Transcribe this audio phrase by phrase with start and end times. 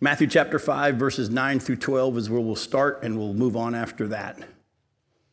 [0.00, 3.74] Matthew chapter 5, verses 9 through 12 is where we'll start, and we'll move on
[3.74, 4.38] after that.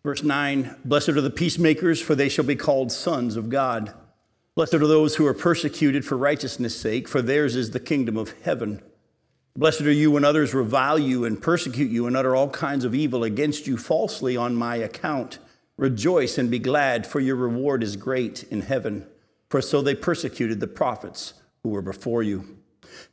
[0.04, 3.94] Verse 9 Blessed are the peacemakers, for they shall be called sons of God.
[4.56, 8.34] Blessed are those who are persecuted for righteousness' sake, for theirs is the kingdom of
[8.42, 8.82] heaven.
[9.56, 12.96] Blessed are you when others revile you and persecute you and utter all kinds of
[12.96, 15.38] evil against you falsely on my account.
[15.78, 19.06] Rejoice and be glad, for your reward is great in heaven.
[19.48, 22.58] For so they persecuted the prophets who were before you.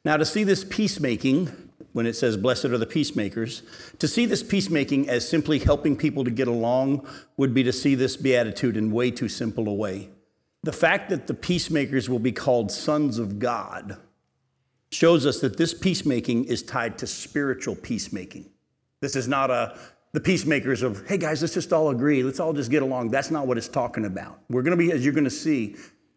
[0.05, 3.63] Now, to see this peacemaking, when it says, Blessed are the peacemakers,
[3.99, 7.95] to see this peacemaking as simply helping people to get along would be to see
[7.95, 10.11] this beatitude in way too simple a way.
[10.63, 13.99] The fact that the peacemakers will be called sons of God
[14.91, 18.49] shows us that this peacemaking is tied to spiritual peacemaking.
[19.01, 19.79] This is not a
[20.13, 23.11] the peacemakers of, hey guys, let's just all agree, let's all just get along.
[23.11, 24.39] That's not what it's talking about.
[24.51, 25.77] We're going to be, as you're going to see,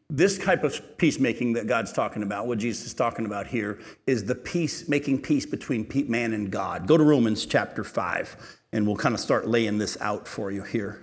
[0.09, 4.25] this type of peacemaking that God's talking about, what Jesus is talking about here, is
[4.25, 6.87] the peace, making peace between man and God.
[6.87, 10.61] Go to Romans chapter 5, and we'll kind of start laying this out for you
[10.61, 11.01] here.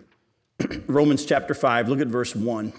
[0.86, 2.72] Romans chapter 5, look at verse 1.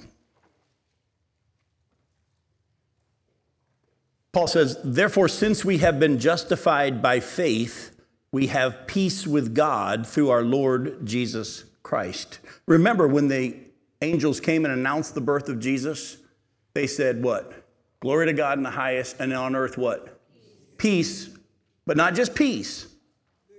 [4.31, 7.91] Paul says, Therefore, since we have been justified by faith,
[8.31, 12.39] we have peace with God through our Lord Jesus Christ.
[12.65, 13.55] Remember when the
[14.03, 16.17] angels came and announced the birth of Jesus?
[16.73, 17.63] They said, What?
[17.99, 20.19] Glory to God in the highest, and on earth, what?
[20.77, 21.29] Peace,
[21.85, 22.87] but not just peace.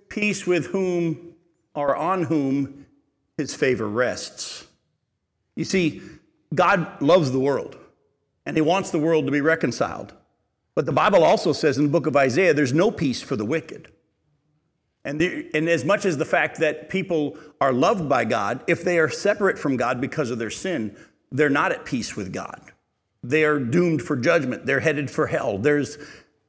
[0.09, 1.35] Peace with whom
[1.75, 2.87] or on whom
[3.37, 4.67] his favor rests.
[5.57, 6.03] You see,
[6.55, 7.77] God loves the world,
[8.45, 10.13] and he wants the world to be reconciled.
[10.75, 13.45] But the Bible also says in the book of Isaiah, there's no peace for the
[13.45, 13.89] wicked.
[15.05, 18.85] And, the, and as much as the fact that people are loved by God, if
[18.85, 20.97] they are separate from God because of their sin,
[21.31, 22.61] they're not at peace with God.
[23.23, 24.67] They are doomed for judgment.
[24.67, 25.59] They're headed for hell.
[25.59, 25.99] There's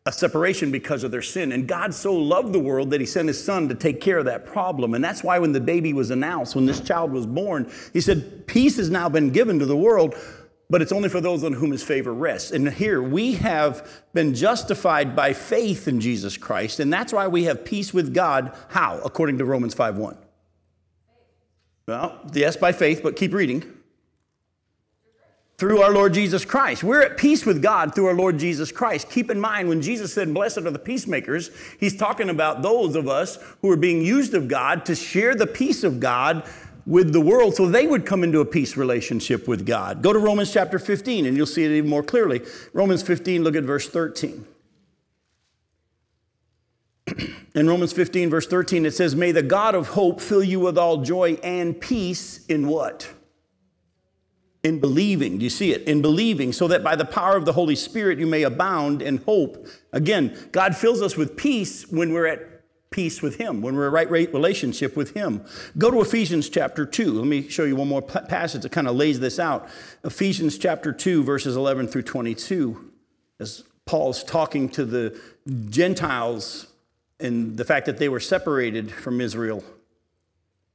[0.06, 1.52] a separation because of their sin.
[1.52, 4.26] And God so loved the world that he sent his son to take care of
[4.26, 4.94] that problem.
[4.94, 8.46] And that's why when the baby was announced, when this child was born, he said,
[8.46, 10.16] Peace has now been given to the world
[10.70, 12.52] but it's only for those on whom his favor rests.
[12.52, 17.44] And here we have been justified by faith in Jesus Christ, and that's why we
[17.44, 18.56] have peace with God.
[18.70, 19.00] How?
[19.04, 20.18] According to Romans 5:1.
[21.88, 23.64] Well, yes, by faith, but keep reading.
[25.58, 26.84] Through our Lord Jesus Christ.
[26.84, 29.10] We're at peace with God through our Lord Jesus Christ.
[29.10, 31.50] Keep in mind, when Jesus said, Blessed are the peacemakers,
[31.80, 35.48] he's talking about those of us who are being used of God to share the
[35.48, 36.44] peace of God
[36.86, 40.02] with the world so they would come into a peace relationship with God.
[40.02, 42.42] Go to Romans chapter 15 and you'll see it even more clearly.
[42.74, 44.46] Romans 15, look at verse 13.
[47.56, 50.78] In Romans 15, verse 13, it says, May the God of hope fill you with
[50.78, 53.10] all joy and peace in what?
[54.64, 55.38] In believing.
[55.38, 55.84] Do you see it?
[55.84, 59.18] In believing, so that by the power of the Holy Spirit you may abound in
[59.18, 59.68] hope.
[59.94, 62.55] Again, God fills us with peace when we're at
[62.96, 65.44] peace with Him, when we're in right relationship with Him.
[65.78, 67.12] Go to Ephesians chapter 2.
[67.12, 69.68] Let me show you one more passage that kind of lays this out.
[70.06, 72.92] Ephesians chapter 2, verses 11 through 22.
[73.42, 75.20] As Paul's talking to the
[75.70, 76.68] Gentiles
[77.20, 79.62] and the fact that they were separated from Israel.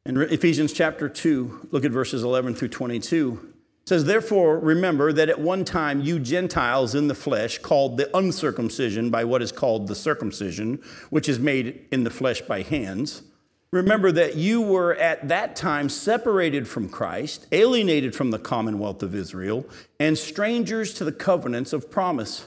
[0.05, 3.50] In Ephesians chapter 2, look at verses 11 through 22
[3.91, 9.11] says, Therefore, remember that at one time you Gentiles in the flesh, called the uncircumcision
[9.11, 13.23] by what is called the circumcision, which is made in the flesh by hands,
[13.73, 19.13] remember that you were at that time separated from Christ, alienated from the commonwealth of
[19.13, 19.67] Israel,
[19.99, 22.47] and strangers to the covenants of promise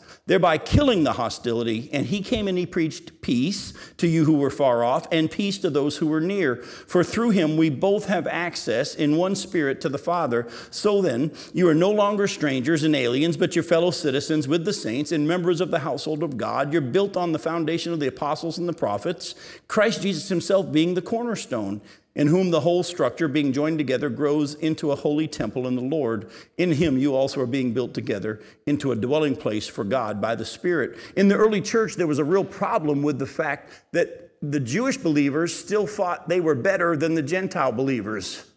[0.27, 1.89] thereby killing the hostility.
[1.91, 5.57] And he came and he preached peace to you who were far off and peace
[5.59, 6.57] to those who were near.
[6.57, 10.47] For through him we both have access in one spirit to the Father.
[10.69, 14.73] So then, you are no longer strangers and aliens, but your fellow citizens with the
[14.73, 16.71] saints and members of the household of God.
[16.71, 19.35] You're built on the foundation of the apostles and the prophets,
[19.67, 21.81] Christ Jesus himself being the cornerstone
[22.15, 25.81] in whom the whole structure, being joined together, grows into a holy temple in the
[25.81, 26.29] Lord.
[26.57, 30.35] In him you also are being built together into a dwelling place for God by
[30.35, 30.97] the Spirit.
[31.15, 34.97] In the early church, there was a real problem with the fact that the Jewish
[34.97, 38.50] believers still thought they were better than the Gentile believers.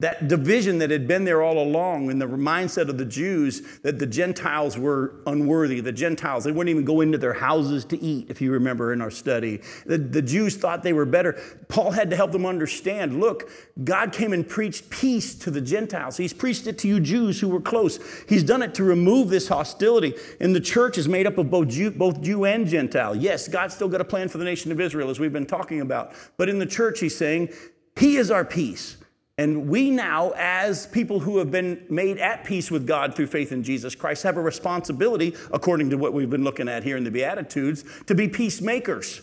[0.00, 3.98] That division that had been there all along in the mindset of the Jews that
[3.98, 5.80] the Gentiles were unworthy.
[5.80, 9.02] The Gentiles, they wouldn't even go into their houses to eat, if you remember in
[9.02, 9.60] our study.
[9.86, 11.32] The, the Jews thought they were better.
[11.66, 13.50] Paul had to help them understand look,
[13.82, 16.16] God came and preached peace to the Gentiles.
[16.16, 17.98] He's preached it to you Jews who were close.
[18.28, 20.14] He's done it to remove this hostility.
[20.38, 23.16] And the church is made up of both Jew, both Jew and Gentile.
[23.16, 25.80] Yes, God's still got a plan for the nation of Israel, as we've been talking
[25.80, 26.12] about.
[26.36, 27.48] But in the church, he's saying,
[27.96, 28.97] He is our peace.
[29.38, 33.52] And we now, as people who have been made at peace with God through faith
[33.52, 37.04] in Jesus Christ, have a responsibility, according to what we've been looking at here in
[37.04, 39.22] the Beatitudes, to be peacemakers.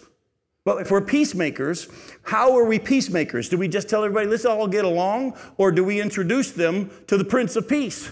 [0.64, 1.90] Well, if we're peacemakers,
[2.24, 3.50] how are we peacemakers?
[3.50, 5.38] Do we just tell everybody, let's all get along?
[5.58, 8.10] Or do we introduce them to the Prince of Peace?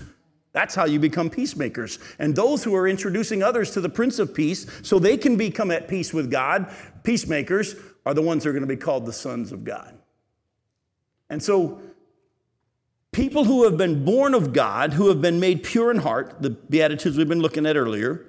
[0.51, 1.97] That's how you become peacemakers.
[2.19, 5.71] And those who are introducing others to the Prince of Peace so they can become
[5.71, 6.71] at peace with God,
[7.03, 7.75] peacemakers,
[8.05, 9.97] are the ones who are going to be called the sons of God.
[11.31, 11.81] And so,
[13.13, 16.49] People who have been born of God, who have been made pure in heart, the
[16.49, 18.25] Beatitudes we've been looking at earlier,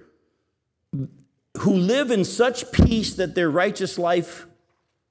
[1.59, 4.47] who live in such peace that their righteous life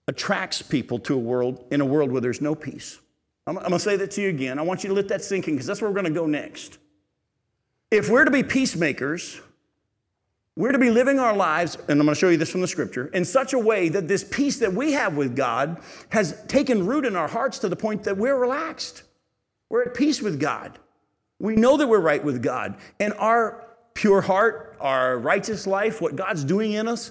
[0.07, 2.99] attracts people to a world, in a world where there's no peace.
[3.47, 4.59] I'm, I'm going to say that to you again.
[4.59, 6.27] I want you to let that sink in because that's where we're going to go
[6.27, 6.77] next.
[7.89, 9.41] If we're to be peacemakers,
[10.55, 12.67] we're to be living our lives, and I'm going to show you this from the
[12.67, 16.85] scripture, in such a way that this peace that we have with God has taken
[16.85, 19.03] root in our hearts to the point that we're relaxed.
[19.73, 20.77] We're at peace with God.
[21.39, 22.75] We know that we're right with God.
[22.99, 23.65] And our
[23.95, 27.09] pure heart, our righteous life, what God's doing in us,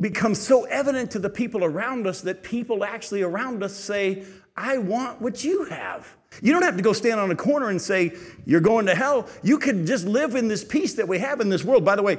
[0.00, 4.24] becomes so evident to the people around us that people actually around us say,
[4.56, 6.16] I want what you have.
[6.42, 8.12] You don't have to go stand on a corner and say,
[8.44, 9.28] You're going to hell.
[9.44, 11.84] You could just live in this peace that we have in this world.
[11.84, 12.18] By the way,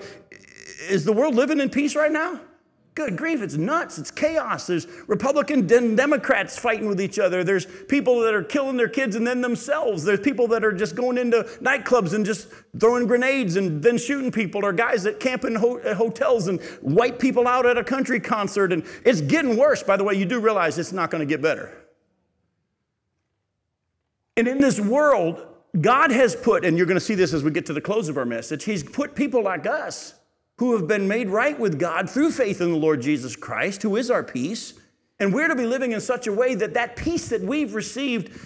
[0.88, 2.40] is the world living in peace right now?
[2.96, 4.00] Good grief, it's nuts.
[4.00, 4.68] It's chaos.
[4.68, 7.44] There's Republican and Democrats fighting with each other.
[7.44, 10.06] There's people that are killing their kids and then themselves.
[10.06, 12.48] There's people that are just going into nightclubs and just
[12.80, 16.62] throwing grenades and then shooting people, or guys that camp in ho- uh, hotels and
[16.82, 18.72] wipe people out at a country concert.
[18.72, 19.84] And it's getting worse.
[19.84, 21.78] By the way, you do realize it's not going to get better.
[24.38, 25.46] And in this world,
[25.82, 28.08] God has put, and you're going to see this as we get to the close
[28.08, 30.14] of our message, He's put people like us
[30.58, 33.96] who have been made right with God through faith in the Lord Jesus Christ, who
[33.96, 34.74] is our peace.
[35.20, 38.40] And we're to be living in such a way that that peace that we've received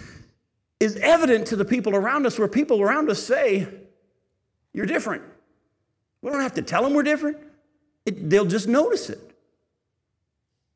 [0.78, 3.68] is evident to the people around us, where people around us say,
[4.72, 5.22] You're different.
[6.22, 7.38] We don't have to tell them we're different,
[8.06, 9.20] it, they'll just notice it.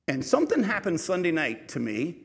[0.06, 2.19] And something happened Sunday night to me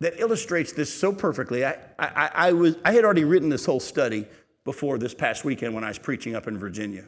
[0.00, 1.64] that illustrates this so perfectly.
[1.64, 4.26] I, I, I, was, I had already written this whole study
[4.64, 7.04] before this past weekend when I was preaching up in Virginia.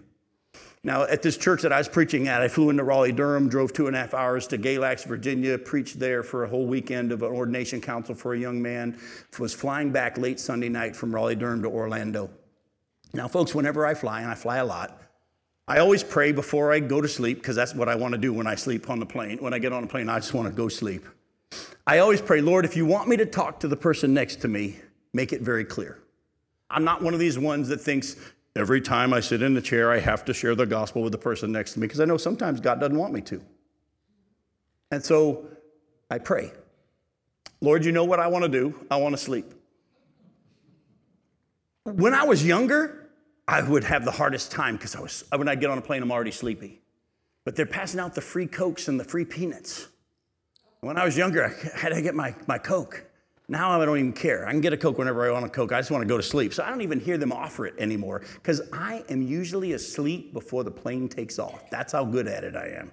[0.83, 3.73] Now, at this church that I was preaching at, I flew into Raleigh, Durham, drove
[3.73, 7.23] two and a half hours to Galax, Virginia, preached there for a whole weekend of
[7.23, 8.99] an ordination council for a young man,
[9.39, 12.31] was flying back late Sunday night from Raleigh, Durham to Orlando.
[13.13, 15.03] Now, folks, whenever I fly, and I fly a lot,
[15.69, 18.33] I always pray before I go to sleep because that's what I want to do
[18.33, 19.39] when I sleep on the plane.
[19.39, 21.05] When I get on the plane, I just want to go sleep.
[21.87, 24.49] I always pray, Lord, if you want me to talk to the person next to
[24.49, 24.79] me,
[25.13, 25.99] make it very clear.
[26.71, 28.17] I'm not one of these ones that thinks
[28.57, 31.19] Every time I sit in the chair, I have to share the gospel with the
[31.19, 33.41] person next to me because I know sometimes God doesn't want me to.
[34.91, 35.47] And so
[36.11, 36.53] I pray,
[37.61, 38.87] Lord, you know what I want to do?
[38.91, 39.55] I want to sleep.
[41.85, 43.11] When I was younger,
[43.47, 46.03] I would have the hardest time because I was when I get on a plane,
[46.03, 46.81] I'm already sleepy.
[47.45, 49.89] But they're passing out the free cokes and the free peanuts.
[50.81, 53.05] When I was younger, I had to get my, my coke.
[53.51, 54.47] Now I don't even care.
[54.47, 55.73] I can get a Coke whenever I want a Coke.
[55.73, 56.55] I just want to go to sleep.
[56.55, 60.63] So I don't even hear them offer it anymore because I am usually asleep before
[60.63, 61.69] the plane takes off.
[61.69, 62.93] That's how good at it I am.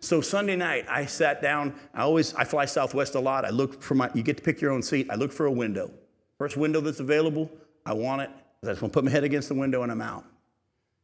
[0.00, 1.72] So Sunday night, I sat down.
[1.94, 3.44] I always I fly Southwest a lot.
[3.44, 4.10] I look for my.
[4.12, 5.06] You get to pick your own seat.
[5.08, 5.92] I look for a window.
[6.36, 7.48] First window that's available,
[7.86, 8.30] I want it.
[8.64, 10.24] I just want to put my head against the window and I'm out.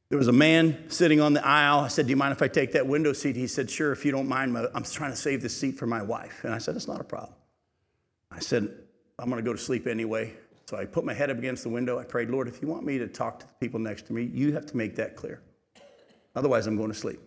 [0.09, 1.81] There was a man sitting on the aisle.
[1.81, 4.05] I said, "Do you mind if I take that window seat?" He said, "Sure, if
[4.05, 4.57] you don't mind.
[4.75, 7.05] I'm trying to save this seat for my wife." And I said, "It's not a
[7.05, 7.33] problem."
[8.37, 8.71] I said,
[9.19, 10.35] I'm going to go to sleep anyway.
[10.67, 11.99] So I put my head up against the window.
[11.99, 14.25] I prayed, Lord, if you want me to talk to the people next to me,
[14.25, 15.41] you have to make that clear.
[16.35, 17.21] Otherwise, I'm going to sleep.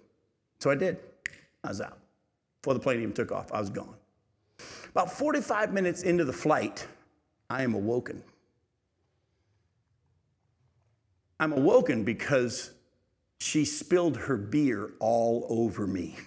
[0.60, 0.98] So I did.
[1.64, 1.98] I was out.
[2.62, 3.96] Before the plane even took off, I was gone.
[4.90, 6.86] About 45 minutes into the flight,
[7.50, 8.22] I am awoken.
[11.40, 12.72] I'm awoken because
[13.40, 16.18] she spilled her beer all over me.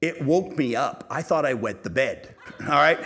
[0.00, 1.06] It woke me up.
[1.10, 2.34] I thought I wet the bed.
[2.60, 3.00] All right?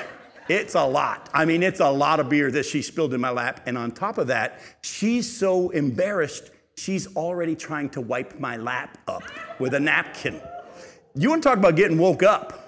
[0.49, 1.31] It's a lot.
[1.33, 3.61] I mean, it's a lot of beer that she spilled in my lap.
[3.67, 8.99] And on top of that, she's so embarrassed, she's already trying to wipe my lap
[9.09, 9.23] up
[9.59, 10.41] with a napkin.
[11.15, 12.61] You want to talk about getting woke up?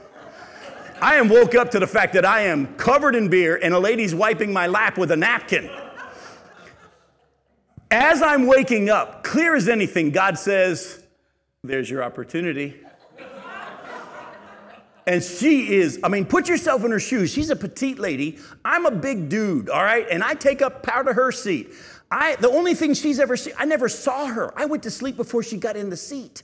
[1.00, 3.78] I am woke up to the fact that I am covered in beer and a
[3.78, 5.70] lady's wiping my lap with a napkin.
[7.90, 11.02] As I'm waking up, clear as anything, God says,
[11.62, 12.80] There's your opportunity.
[15.06, 17.30] And she is, I mean, put yourself in her shoes.
[17.30, 18.38] She's a petite lady.
[18.64, 20.06] I'm a big dude, all right?
[20.10, 21.70] And I take up part of her seat.
[22.10, 24.52] I, the only thing she's ever seen, I never saw her.
[24.58, 26.42] I went to sleep before she got in the seat.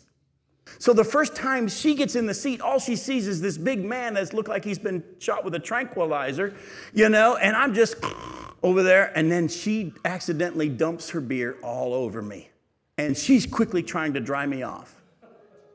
[0.79, 3.85] So the first time she gets in the seat, all she sees is this big
[3.85, 6.55] man that's looked like he's been shot with a tranquilizer,
[6.93, 7.97] you know, and I'm just
[8.63, 9.13] over there.
[9.17, 12.51] And then she accidentally dumps her beer all over me.
[12.97, 15.02] And she's quickly trying to dry me off.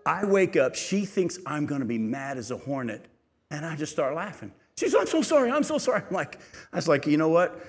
[0.07, 3.05] I wake up, she thinks I'm gonna be mad as a hornet,
[3.51, 4.51] and I just start laughing.
[4.77, 6.03] She's, like, I'm so sorry, I'm so sorry.
[6.07, 6.39] I'm like,
[6.71, 7.59] I was like, you know what?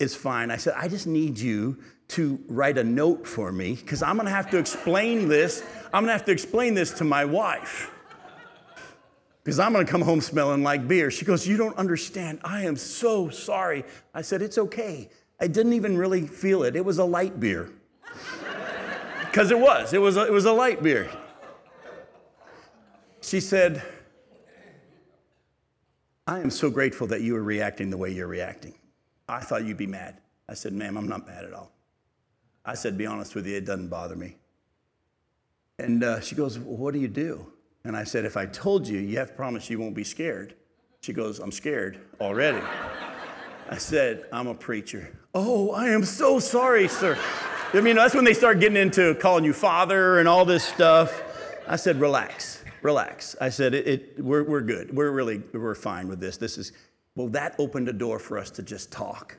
[0.00, 0.50] It's fine.
[0.50, 1.78] I said, I just need you
[2.08, 5.62] to write a note for me because I'm going to have to explain this.
[5.92, 7.90] I'm going to have to explain this to my wife
[9.44, 11.10] because I'm going to come home smelling like beer.
[11.10, 12.40] She goes, You don't understand.
[12.42, 13.84] I am so sorry.
[14.14, 15.10] I said, It's okay.
[15.38, 16.74] I didn't even really feel it.
[16.74, 17.70] It was a light beer.
[19.20, 19.92] Because it was.
[19.92, 21.10] It was, a, it was a light beer.
[23.26, 23.82] She said,
[26.28, 28.74] I am so grateful that you are reacting the way you're reacting.
[29.28, 30.18] I thought you'd be mad.
[30.48, 31.72] I said, Ma'am, I'm not mad at all.
[32.64, 34.36] I said, Be honest with you, it doesn't bother me.
[35.80, 37.44] And uh, she goes, well, What do you do?
[37.82, 40.54] And I said, If I told you, you have to promise you won't be scared.
[41.00, 42.64] She goes, I'm scared already.
[43.70, 45.18] I said, I'm a preacher.
[45.34, 47.18] Oh, I am so sorry, sir.
[47.74, 51.24] I mean, that's when they start getting into calling you father and all this stuff.
[51.66, 53.36] I said, relax, relax.
[53.40, 54.94] I said, it, it, we're, we're good.
[54.96, 56.36] We're really, we're fine with this.
[56.36, 56.72] This is,
[57.16, 59.36] well, that opened a door for us to just talk.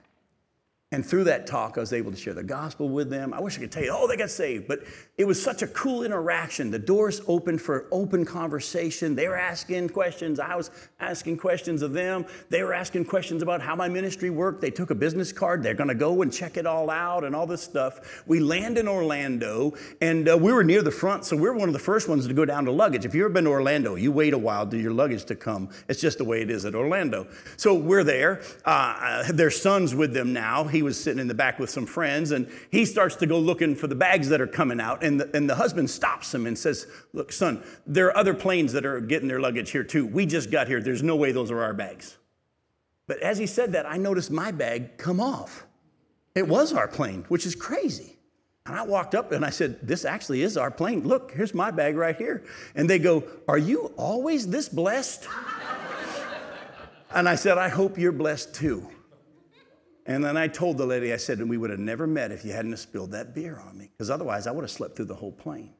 [0.94, 3.34] And through that talk, I was able to share the gospel with them.
[3.34, 4.70] I wish I could tell you, oh, they got saved.
[4.70, 4.84] But
[5.18, 6.72] it was such a cool interaction.
[6.72, 9.14] The doors opened for open conversation.
[9.14, 10.40] They were asking questions.
[10.40, 12.26] I was asking questions of them.
[12.48, 14.62] They were asking questions about how my ministry worked.
[14.62, 15.62] They took a business card.
[15.62, 18.24] They're going to go and check it all out and all this stuff.
[18.26, 21.68] We land in Orlando, and uh, we were near the front, so we were one
[21.68, 23.04] of the first ones to go down to luggage.
[23.04, 25.68] If you've ever been to Orlando, you wait a while for your luggage to come.
[25.90, 27.28] It's just the way it is at Orlando.
[27.58, 28.42] So we're there.
[28.64, 32.30] Uh, their son's with them now he was sitting in the back with some friends,
[32.30, 35.04] and he starts to go looking for the bags that are coming out.
[35.04, 38.74] And the, and the husband stops him and says, Look, son, there are other planes
[38.74, 40.06] that are getting their luggage here too.
[40.06, 40.80] We just got here.
[40.80, 42.18] There's no way those are our bags.
[43.08, 45.66] But as he said that, I noticed my bag come off.
[46.36, 48.20] It was our plane, which is crazy.
[48.68, 51.08] And I walked up and I said, This actually is our plane.
[51.08, 52.44] Look, here's my bag right here.
[52.76, 55.28] And they go, Are you always this blessed?
[57.12, 58.88] and I said, I hope you're blessed too.
[60.08, 62.46] And then I told the lady, I said, and we would have never met if
[62.46, 65.16] you hadn't spilled that beer on me, because otherwise I would have slept through the
[65.16, 65.74] whole plane.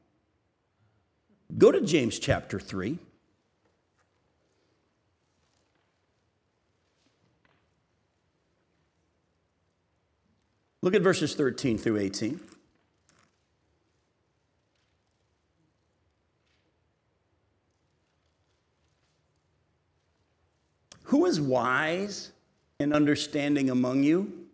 [1.56, 2.98] Go to James chapter 3.
[10.82, 12.38] Look at verses 13 through 18.
[21.04, 22.32] Who is wise
[22.80, 24.46] and understanding among you?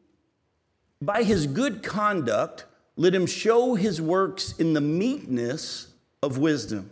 [1.03, 2.65] By his good conduct,
[2.97, 5.89] let him show his works in the meekness
[6.23, 6.91] of wisdom.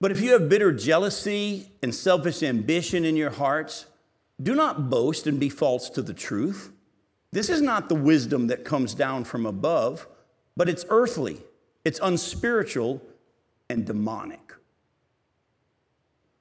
[0.00, 3.86] But if you have bitter jealousy and selfish ambition in your hearts,
[4.40, 6.70] do not boast and be false to the truth.
[7.32, 10.06] This is not the wisdom that comes down from above,
[10.56, 11.40] but it's earthly,
[11.84, 13.02] it's unspiritual,
[13.68, 14.52] and demonic.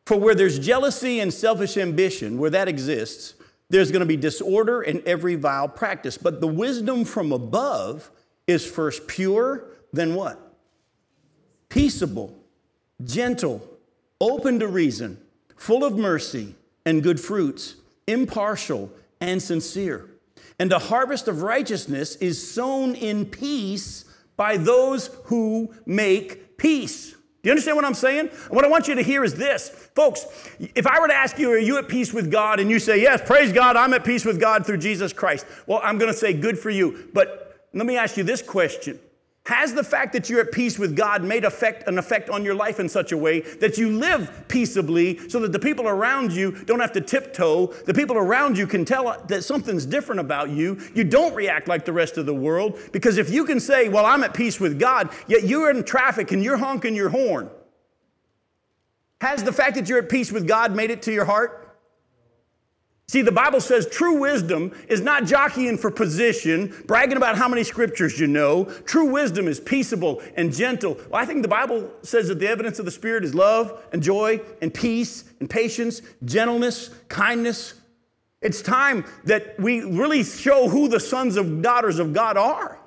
[0.06, 3.36] For where there's jealousy and selfish ambition, where that exists,
[3.70, 6.18] there's going to be disorder in every vile practice.
[6.18, 8.12] But the wisdom from above
[8.48, 10.40] is first pure, then what?
[11.70, 12.38] Peaceable,
[13.04, 13.68] gentle,
[14.20, 15.18] open to reason,
[15.56, 16.56] full of mercy
[16.86, 17.76] and good fruits,
[18.08, 20.10] impartial and sincere.
[20.60, 24.06] And a harvest of righteousness is sown in peace
[24.36, 27.16] by those who make peace.
[27.44, 28.28] Do you understand what I'm saying?
[28.50, 29.68] What I want you to hear is this.
[29.68, 30.26] Folks,
[30.76, 32.62] if I were to ask you, are you at peace with God?
[32.62, 35.46] And you say, yes, praise God, I'm at peace with God through Jesus Christ.
[35.68, 37.10] Well, I'm going to say, good for you.
[37.14, 38.98] But let me ask you this question
[39.46, 42.56] has the fact that you're at peace with God made effect, an effect on your
[42.56, 46.52] life in such a way that you live peaceably so that the people around you
[46.64, 47.68] don't have to tiptoe?
[47.68, 50.80] The people around you can tell that something's different about you.
[50.96, 54.06] You don't react like the rest of the world because if you can say, Well,
[54.06, 57.50] I'm at peace with God, yet you're in traffic and you're honking your horn,
[59.20, 61.63] has the fact that you're at peace with God made it to your heart?
[63.08, 67.64] See, the Bible says true wisdom is not jockeying for position, bragging about how many
[67.64, 68.66] scriptures you know.
[68.86, 70.96] True wisdom is peaceable and gentle.
[71.10, 74.02] Well, I think the Bible says that the evidence of the Spirit is love and
[74.02, 77.76] joy and peace and patience, gentleness, kindness.
[78.42, 82.80] It's time that we really show who the sons and daughters of God are.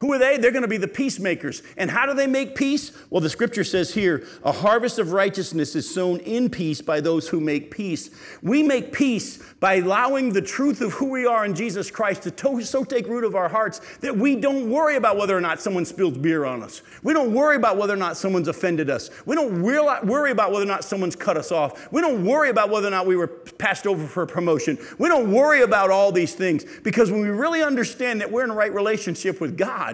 [0.00, 0.36] Who are they?
[0.36, 1.60] They're going to be the peacemakers.
[1.76, 2.92] And how do they make peace?
[3.10, 7.28] Well, the scripture says here a harvest of righteousness is sown in peace by those
[7.28, 8.08] who make peace.
[8.40, 12.64] We make peace by allowing the truth of who we are in Jesus Christ to
[12.64, 15.84] so take root of our hearts that we don't worry about whether or not someone
[15.84, 16.82] spills beer on us.
[17.02, 19.10] We don't worry about whether or not someone's offended us.
[19.26, 21.90] We don't worry about whether or not someone's cut us off.
[21.90, 24.78] We don't worry about whether or not we were passed over for promotion.
[24.98, 28.52] We don't worry about all these things because when we really understand that we're in
[28.52, 29.87] right relationship with God,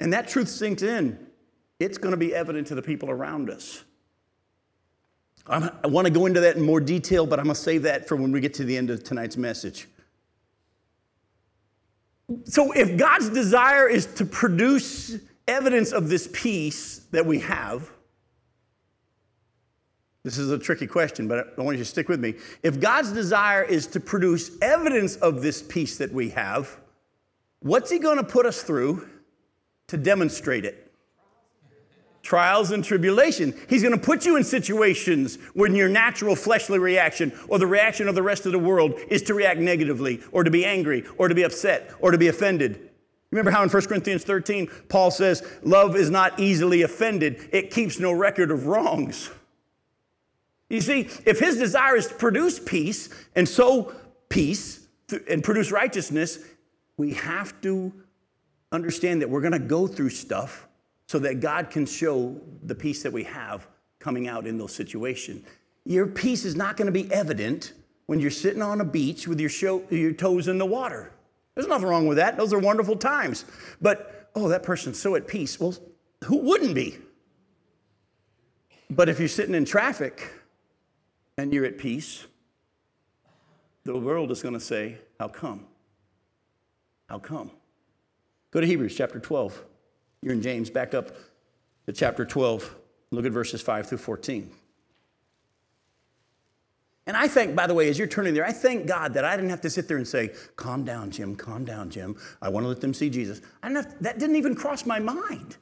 [0.00, 1.18] and that truth sinks in,
[1.78, 3.84] it's going to be evident to the people around us.
[5.46, 7.82] I'm, i want to go into that in more detail, but I'm going to save
[7.82, 9.88] that for when we get to the end of tonight's message.
[12.44, 15.16] So, if God's desire is to produce
[15.48, 17.90] evidence of this peace that we have,
[20.22, 22.34] this is a tricky question, but I want you to stick with me.
[22.62, 26.78] If God's desire is to produce evidence of this peace that we have,
[27.60, 29.08] what's He going to put us through?
[29.90, 30.86] To demonstrate it.
[32.22, 33.54] Trials and tribulation.
[33.68, 38.08] He's going to put you in situations when your natural fleshly reaction or the reaction
[38.08, 41.28] of the rest of the world is to react negatively or to be angry or
[41.28, 42.90] to be upset or to be offended.
[43.32, 47.98] Remember how in 1 Corinthians 13, Paul says, Love is not easily offended, it keeps
[47.98, 49.30] no record of wrongs.
[50.68, 53.92] You see, if his desire is to produce peace and sow
[54.28, 54.86] peace
[55.28, 56.38] and produce righteousness,
[56.96, 57.92] we have to
[58.72, 60.68] understand that we're going to go through stuff
[61.06, 63.66] so that God can show the peace that we have
[63.98, 65.44] coming out in those situations.
[65.84, 67.72] Your peace is not going to be evident
[68.06, 71.12] when you're sitting on a beach with your, show, your toes in the water.
[71.54, 72.36] There's nothing wrong with that.
[72.36, 73.44] Those are wonderful times.
[73.80, 75.58] But, oh, that person's so at peace.
[75.58, 75.74] Well,
[76.24, 76.98] who wouldn't be?
[78.88, 80.32] But if you're sitting in traffic
[81.36, 82.26] and you're at peace,
[83.84, 85.66] the world is going to say, How come?
[87.08, 87.50] How come?
[88.50, 89.62] Go to Hebrews chapter 12.
[90.22, 91.12] You're in James, back up
[91.86, 92.76] to chapter 12.
[93.10, 94.50] Look at verses 5 through 14.
[97.06, 99.34] And I think, by the way, as you're turning there, I thank God that I
[99.34, 102.16] didn't have to sit there and say, Calm down, Jim, calm down, Jim.
[102.40, 103.40] I want to let them see Jesus.
[103.62, 105.56] I didn't have, that didn't even cross my mind.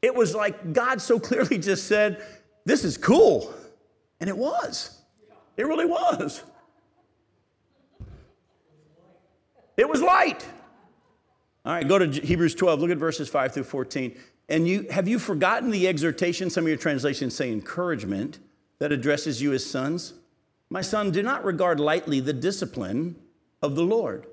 [0.00, 2.24] It was like God so clearly just said,
[2.64, 3.52] This is cool.
[4.20, 4.98] And it was.
[5.56, 6.42] It really was.
[9.76, 10.46] It was light.
[11.68, 12.80] All right, go to Hebrews 12.
[12.80, 14.18] Look at verses 5 through 14.
[14.48, 18.38] And you have you forgotten the exhortation, some of your translations say encouragement,
[18.78, 20.14] that addresses you as sons?
[20.70, 23.16] My son, do not regard lightly the discipline
[23.60, 24.26] of the Lord,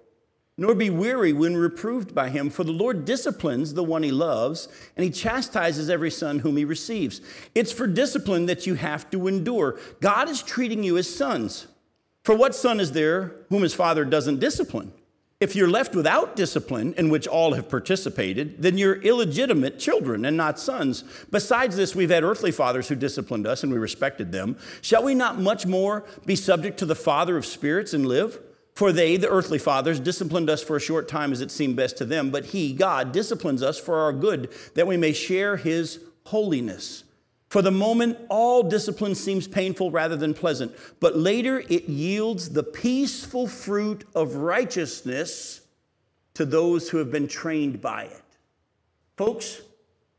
[0.57, 4.69] nor be weary when reproved by him, for the Lord disciplines the one he loves,
[4.95, 7.19] and he chastises every son whom he receives.
[7.53, 9.77] It's for discipline that you have to endure.
[9.99, 11.67] God is treating you as sons.
[12.23, 14.93] For what son is there whom his father doesn't discipline?
[15.45, 20.35] If you're left without discipline, in which all have participated, then you're illegitimate children and
[20.35, 21.03] not sons.
[21.29, 24.57] Besides this, we've had earthly fathers who disciplined us and we respected them.
[24.81, 28.39] Shall we not much more be subject to the Father of spirits and live?
[28.73, 31.95] For they, the earthly fathers, disciplined us for a short time as it seemed best
[31.97, 35.99] to them, but He, God, disciplines us for our good, that we may share His
[36.23, 37.03] holiness.
[37.55, 42.63] For the moment, all discipline seems painful rather than pleasant, but later it yields the
[42.63, 45.61] peaceful fruit of righteousness
[46.33, 48.23] to those who have been trained by it.
[49.15, 49.61] Folks,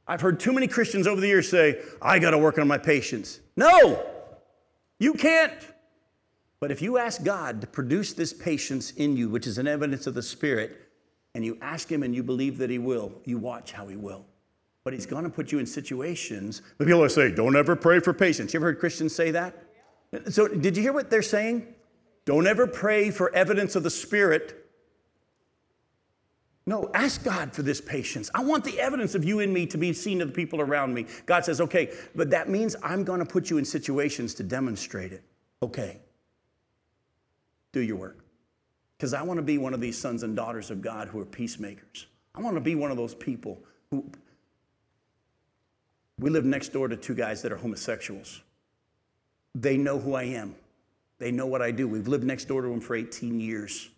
[0.09, 2.79] I've heard too many Christians over the years say, I got to work on my
[2.79, 3.41] patience.
[3.55, 4.03] No,
[4.99, 5.53] you can't.
[6.59, 10.07] But if you ask God to produce this patience in you, which is an evidence
[10.07, 10.89] of the Spirit,
[11.35, 14.25] and you ask Him and you believe that He will, you watch how He will
[14.87, 16.63] but he's going to put you in situations.
[16.79, 18.55] But people say, don't ever pray for patience.
[18.55, 19.65] You ever heard Christians say that?
[20.31, 21.67] So, did you hear what they're saying?
[22.25, 24.65] Don't ever pray for evidence of the Spirit.
[26.69, 28.31] No, ask God for this patience.
[28.33, 30.95] I want the evidence of you and me to be seen to the people around
[30.95, 31.07] me.
[31.27, 35.13] God says, okay, but that means I'm going to put you in situations to demonstrate
[35.13, 35.25] it.
[35.65, 35.99] Okay.
[37.73, 38.25] Do your work.
[38.97, 41.27] Because I want to be one of these sons and daughters of God who are
[41.27, 42.07] peacemakers.
[42.37, 43.59] I want to be one of those people
[43.91, 44.09] who
[46.19, 48.43] we live next door to two guys that are homosexuals.
[49.55, 50.55] They know who I am,
[51.19, 51.89] they know what I do.
[51.89, 53.89] We've lived next door to them for 18 years.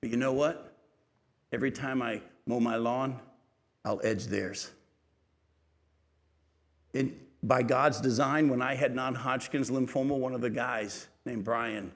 [0.00, 0.76] But you know what?
[1.52, 3.18] Every time I mow my lawn,
[3.84, 4.70] I'll edge theirs.
[6.94, 11.44] And by God's design, when I had non Hodgkin's lymphoma, one of the guys named
[11.44, 11.92] Brian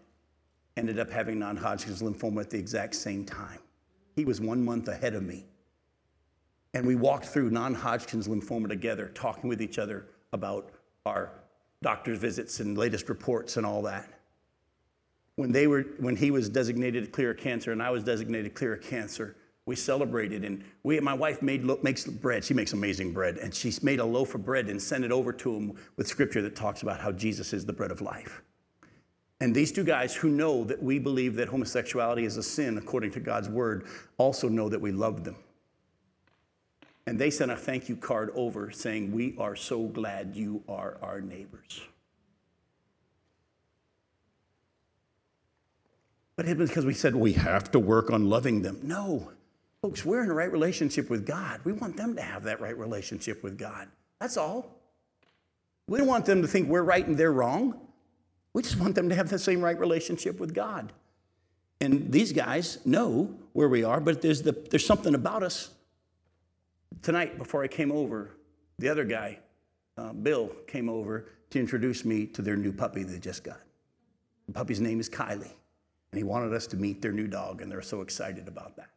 [0.76, 3.58] ended up having non Hodgkin's lymphoma at the exact same time.
[4.14, 5.44] He was one month ahead of me.
[6.74, 10.70] And we walked through non Hodgkin's lymphoma together, talking with each other about
[11.04, 11.32] our
[11.82, 14.08] doctor's visits and latest reports and all that.
[15.36, 18.74] When, they were, when he was designated clear of cancer and I was designated clear
[18.74, 22.44] of cancer, we celebrated and we, my wife made, makes bread.
[22.44, 23.38] She makes amazing bread.
[23.38, 26.42] And she made a loaf of bread and sent it over to him with scripture
[26.42, 28.42] that talks about how Jesus is the bread of life.
[29.40, 33.10] And these two guys who know that we believe that homosexuality is a sin according
[33.12, 35.36] to God's word also know that we love them.
[37.06, 40.98] And they sent a thank you card over saying, We are so glad you are
[41.02, 41.80] our neighbors.
[46.36, 48.80] But it was because we said we have to work on loving them.
[48.82, 49.30] No,
[49.82, 51.60] folks, we're in a right relationship with God.
[51.64, 53.88] We want them to have that right relationship with God.
[54.20, 54.78] That's all.
[55.88, 57.78] We don't want them to think we're right and they're wrong.
[58.54, 60.92] We just want them to have the same right relationship with God.
[61.80, 65.70] And these guys know where we are, but there's, the, there's something about us.
[67.00, 68.36] Tonight, before I came over,
[68.78, 69.38] the other guy,
[69.96, 73.60] uh, Bill, came over to introduce me to their new puppy they just got.
[74.46, 75.52] The puppy's name is Kylie,
[76.10, 78.90] and he wanted us to meet their new dog, and they're so excited about that.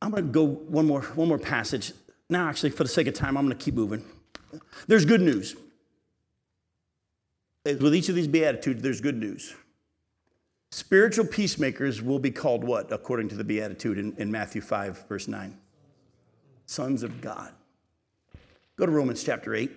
[0.00, 1.92] I'm going to go one more, one more passage.
[2.28, 4.04] Now, actually, for the sake of time, I'm going to keep moving.
[4.88, 5.54] There's good news.
[7.64, 9.54] With each of these Beatitudes, there's good news.
[10.72, 15.28] Spiritual peacemakers will be called what, according to the Beatitude in, in Matthew 5, verse
[15.28, 15.58] 9?
[16.64, 17.52] Sons of God.
[18.76, 19.70] Go to Romans chapter 8.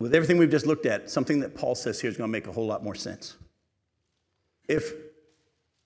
[0.00, 2.46] With everything we've just looked at, something that Paul says here is going to make
[2.46, 3.36] a whole lot more sense.
[4.66, 4.94] If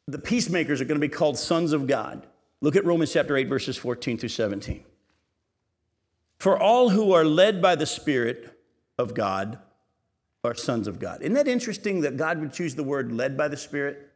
[0.07, 2.29] the peacemakers are going to be called sons of God,
[2.61, 4.85] look at Romans chapter 8, verses 14 through 17.
[6.39, 8.57] For all who are led by the Spirit
[8.97, 9.59] of God
[10.45, 11.21] are sons of God.
[11.23, 14.09] Isn't that interesting that God would choose the word led by the Spirit?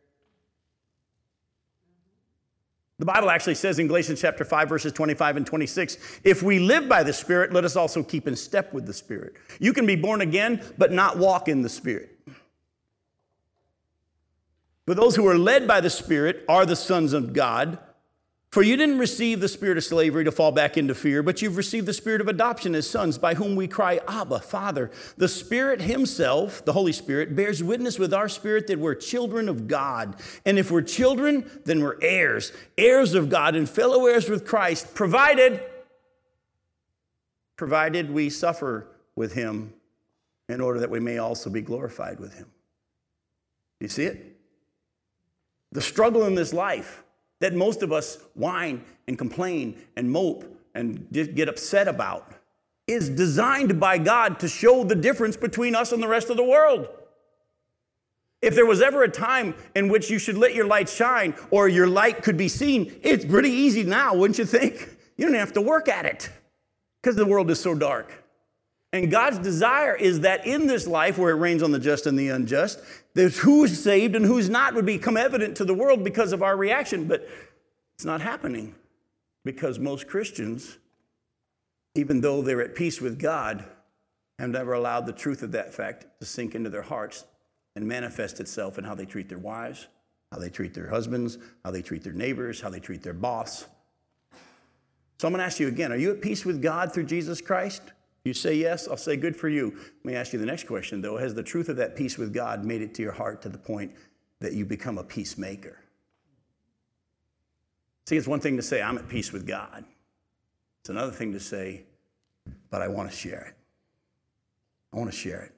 [2.99, 6.89] The Bible actually says in Galatians chapter 5, verses 25 and 26, if we live
[6.89, 9.35] by the Spirit, let us also keep in step with the Spirit.
[9.59, 12.17] You can be born again, but not walk in the Spirit.
[14.87, 17.79] But those who are led by the Spirit are the sons of God.
[18.53, 21.57] For you didn't receive the spirit of slavery to fall back into fear, but you've
[21.57, 24.91] received the spirit of adoption as sons, by whom we cry, Abba, Father.
[25.17, 29.69] The Spirit Himself, the Holy Spirit, bears witness with our spirit that we're children of
[29.69, 30.17] God.
[30.45, 34.95] And if we're children, then we're heirs, heirs of God, and fellow heirs with Christ,
[34.95, 35.62] provided,
[37.57, 38.87] provided we suffer
[39.17, 39.73] with Him
[40.51, 42.51] in order that we may also be glorified with Him.
[43.81, 44.37] You see it?
[45.73, 47.03] The struggle in this life
[47.43, 50.45] that most of us whine and complain and mope
[50.77, 52.33] and get upset about
[52.87, 56.45] is designed by God to show the difference between us and the rest of the
[56.45, 56.89] world.
[58.41, 61.69] If there was ever a time in which you should let your light shine or
[61.69, 64.89] your light could be seen, it's pretty easy now, wouldn't you think?
[65.19, 66.31] You don't have to work at it
[67.01, 68.25] because the world is so dark.
[68.93, 72.19] And God's desire is that in this life where it rains on the just and
[72.19, 72.81] the unjust,
[73.14, 76.57] there's who's saved and who's not would become evident to the world because of our
[76.57, 77.07] reaction.
[77.07, 77.29] But
[77.94, 78.75] it's not happening
[79.44, 80.79] because most Christians,
[81.94, 83.64] even though they're at peace with God,
[84.38, 87.25] have never allowed the truth of that fact to sink into their hearts
[87.77, 89.88] and manifest itself in how they treat their wives,
[90.31, 93.66] how they treat their husbands, how they treat their neighbors, how they treat their boss.
[95.18, 97.40] So I'm going to ask you again are you at peace with God through Jesus
[97.40, 97.83] Christ?
[98.25, 99.73] You say yes, I'll say good for you.
[99.75, 101.17] Let me ask you the next question, though.
[101.17, 103.59] Has the truth of that peace with God made it to your heart to the
[103.59, 103.93] point
[104.41, 105.79] that you become a peacemaker?
[108.07, 109.85] See, it's one thing to say, I'm at peace with God.
[110.81, 111.85] It's another thing to say,
[112.71, 113.55] but I want to share it.
[114.93, 115.53] I want to share it.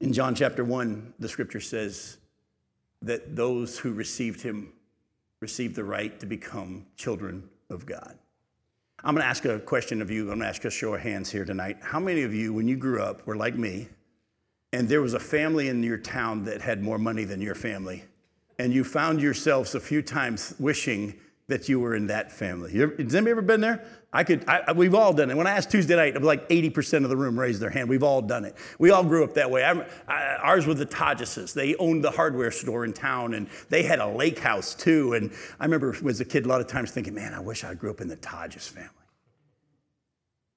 [0.00, 2.18] In John chapter 1, the scripture says
[3.02, 4.72] that those who received him
[5.40, 8.16] received the right to become children of God.
[9.04, 10.22] I'm going to ask a question of you.
[10.22, 11.78] I'm going to ask a show of hands here tonight.
[11.82, 13.88] How many of you, when you grew up, were like me,
[14.72, 18.04] and there was a family in your town that had more money than your family,
[18.60, 21.14] and you found yourselves a few times wishing
[21.48, 22.80] that you were in that family?
[22.80, 23.84] Ever, has anybody ever been there?
[24.12, 24.46] I could.
[24.46, 25.36] I, we've all done it.
[25.36, 27.88] When I asked Tuesday night, like 80% of the room raised their hand.
[27.88, 28.54] We've all done it.
[28.78, 29.64] We all grew up that way.
[29.64, 31.54] I, ours were the Todgeses.
[31.54, 35.14] They owned the hardware store in town, and they had a lake house too.
[35.14, 37.72] And I remember as a kid, a lot of times thinking, "Man, I wish I
[37.72, 38.90] grew up in the Todges family."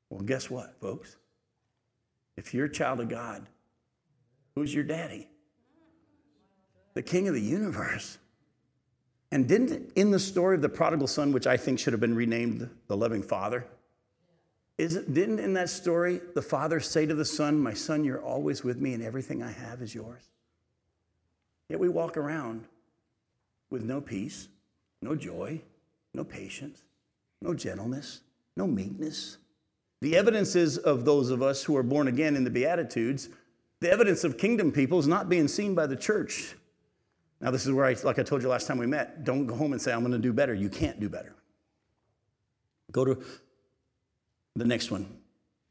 [0.09, 1.15] Well, guess what, folks?
[2.37, 3.47] If you're a child of God,
[4.55, 5.29] who's your daddy?
[6.93, 8.17] The King of the universe.
[9.35, 12.15] And didn't in the story of the prodigal son, which I think should have been
[12.15, 13.67] renamed the loving father,
[14.77, 18.63] Isn't, didn't in that story the father say to the son, My son, you're always
[18.63, 20.21] with me and everything I have is yours?
[21.67, 22.63] Yet we walk around
[23.69, 24.47] with no peace,
[25.01, 25.61] no joy,
[26.13, 26.83] no patience,
[27.41, 28.21] no gentleness,
[28.55, 29.35] no meekness.
[29.99, 33.27] The evidences of those of us who are born again in the Beatitudes,
[33.81, 36.55] the evidence of kingdom people is not being seen by the church.
[37.45, 39.53] Now, this is where I, like I told you last time we met, don't go
[39.53, 40.55] home and say, I'm going to do better.
[40.55, 41.35] You can't do better.
[42.91, 43.23] Go to
[44.55, 45.05] the next one.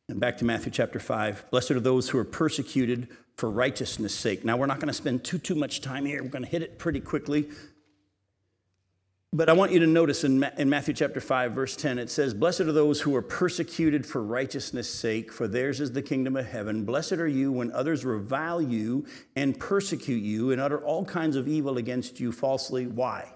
[0.09, 1.51] And back to Matthew chapter 5.
[1.51, 4.45] Blessed are those who are persecuted for righteousness' sake.
[4.45, 6.23] Now, we're not going to spend too, too much time here.
[6.23, 7.49] We're going to hit it pretty quickly.
[9.35, 12.33] But I want you to notice in, in Matthew chapter 5, verse 10, it says,
[12.33, 16.47] Blessed are those who are persecuted for righteousness' sake, for theirs is the kingdom of
[16.47, 16.85] heaven.
[16.85, 21.49] Blessed are you when others revile you and persecute you and utter all kinds of
[21.49, 22.87] evil against you falsely.
[22.87, 23.33] Why?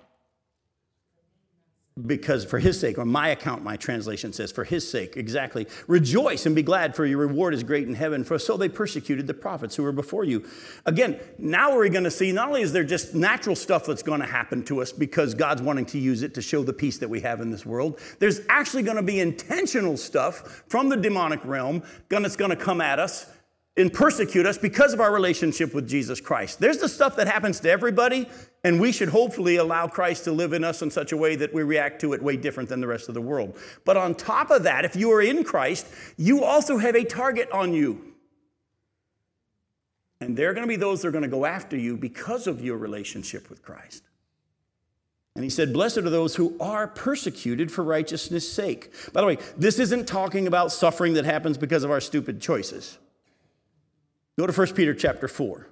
[2.06, 5.66] Because for his sake, or my account, my translation says, for his sake, exactly.
[5.86, 9.26] Rejoice and be glad, for your reward is great in heaven, for so they persecuted
[9.26, 10.44] the prophets who were before you.
[10.86, 14.20] Again, now we're going to see not only is there just natural stuff that's going
[14.20, 17.08] to happen to us because God's wanting to use it to show the peace that
[17.08, 21.44] we have in this world, there's actually going to be intentional stuff from the demonic
[21.44, 23.26] realm that's going to come at us
[23.78, 26.58] and persecute us because of our relationship with Jesus Christ.
[26.58, 28.28] There's the stuff that happens to everybody,
[28.64, 31.54] and we should hopefully allow Christ to live in us in such a way that
[31.54, 33.56] we react to it way different than the rest of the world.
[33.84, 37.50] But on top of that, if you are in Christ, you also have a target
[37.52, 38.14] on you.
[40.20, 42.48] And there are going to be those that are going to go after you because
[42.48, 44.02] of your relationship with Christ.
[45.36, 48.92] And he said, Blessed are those who are persecuted for righteousness' sake.
[49.12, 52.98] By the way, this isn't talking about suffering that happens because of our stupid choices.
[54.36, 55.68] Go to 1 Peter chapter 4.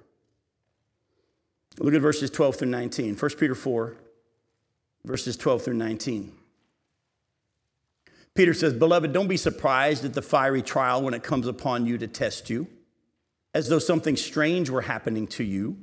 [1.79, 3.15] Look at verses 12 through 19.
[3.15, 3.95] 1 Peter 4,
[5.05, 6.31] verses 12 through 19.
[8.33, 11.97] Peter says, Beloved, don't be surprised at the fiery trial when it comes upon you
[11.97, 12.67] to test you,
[13.53, 15.77] as though something strange were happening to you.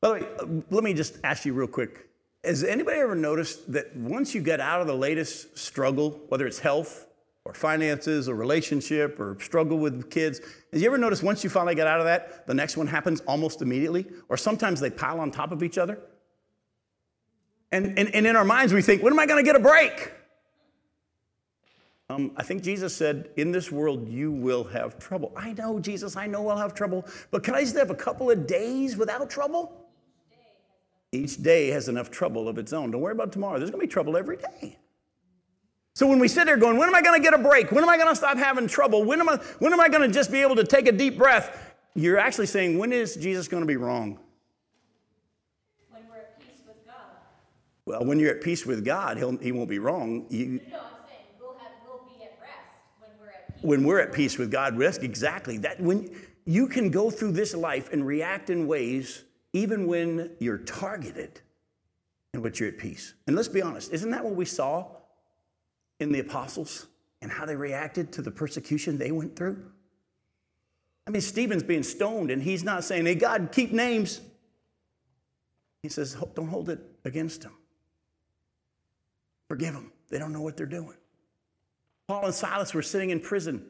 [0.00, 2.08] By the way, uh, let me just ask you real quick.
[2.44, 6.58] Has anybody ever noticed that once you get out of the latest struggle, whether it's
[6.58, 7.06] health,
[7.44, 10.40] or finances or relationship or struggle with kids.
[10.72, 13.20] Have you ever noticed once you finally get out of that, the next one happens
[13.22, 14.06] almost immediately?
[14.28, 15.98] Or sometimes they pile on top of each other?
[17.72, 19.62] And, and, and in our minds, we think, when am I going to get a
[19.62, 20.12] break?
[22.10, 25.32] Um, I think Jesus said, In this world, you will have trouble.
[25.36, 28.30] I know, Jesus, I know I'll have trouble, but can I just have a couple
[28.30, 29.86] of days without trouble?
[31.12, 32.90] Each day has enough trouble of its own.
[32.90, 33.58] Don't worry about tomorrow.
[33.58, 34.76] There's going to be trouble every day.
[35.94, 37.72] So when we sit there going, when am I going to get a break?
[37.72, 39.04] When am I going to stop having trouble?
[39.04, 41.18] When am I, when am I going to just be able to take a deep
[41.18, 41.74] breath?
[41.94, 44.18] You're actually saying, when is Jesus going to be wrong?
[45.90, 46.94] When we're at peace with God.
[47.84, 50.26] Well, when you're at peace with God, he'll, he won't be wrong.
[50.30, 50.60] You, no, I'm
[51.08, 53.62] saying we'll, have, we'll be at rest when we're at peace.
[53.62, 55.58] When we're at peace with God, rest exactly.
[55.58, 56.14] That when
[56.46, 61.40] you can go through this life and react in ways even when you're targeted
[62.32, 63.14] and but you're at peace.
[63.26, 64.86] And let's be honest, isn't that what we saw
[66.00, 66.86] in the apostles
[67.22, 69.62] and how they reacted to the persecution they went through?
[71.06, 74.20] I mean, Stephen's being stoned, and he's not saying, Hey, God, keep names.
[75.82, 77.52] He says, Don't hold it against them.
[79.48, 79.92] Forgive them.
[80.08, 80.94] They don't know what they're doing.
[82.06, 83.66] Paul and Silas were sitting in prison.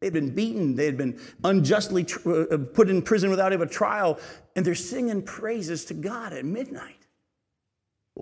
[0.00, 0.74] They'd been beaten.
[0.74, 4.18] They had been unjustly tr- uh, put in prison without even a trial,
[4.56, 7.01] and they're singing praises to God at midnight.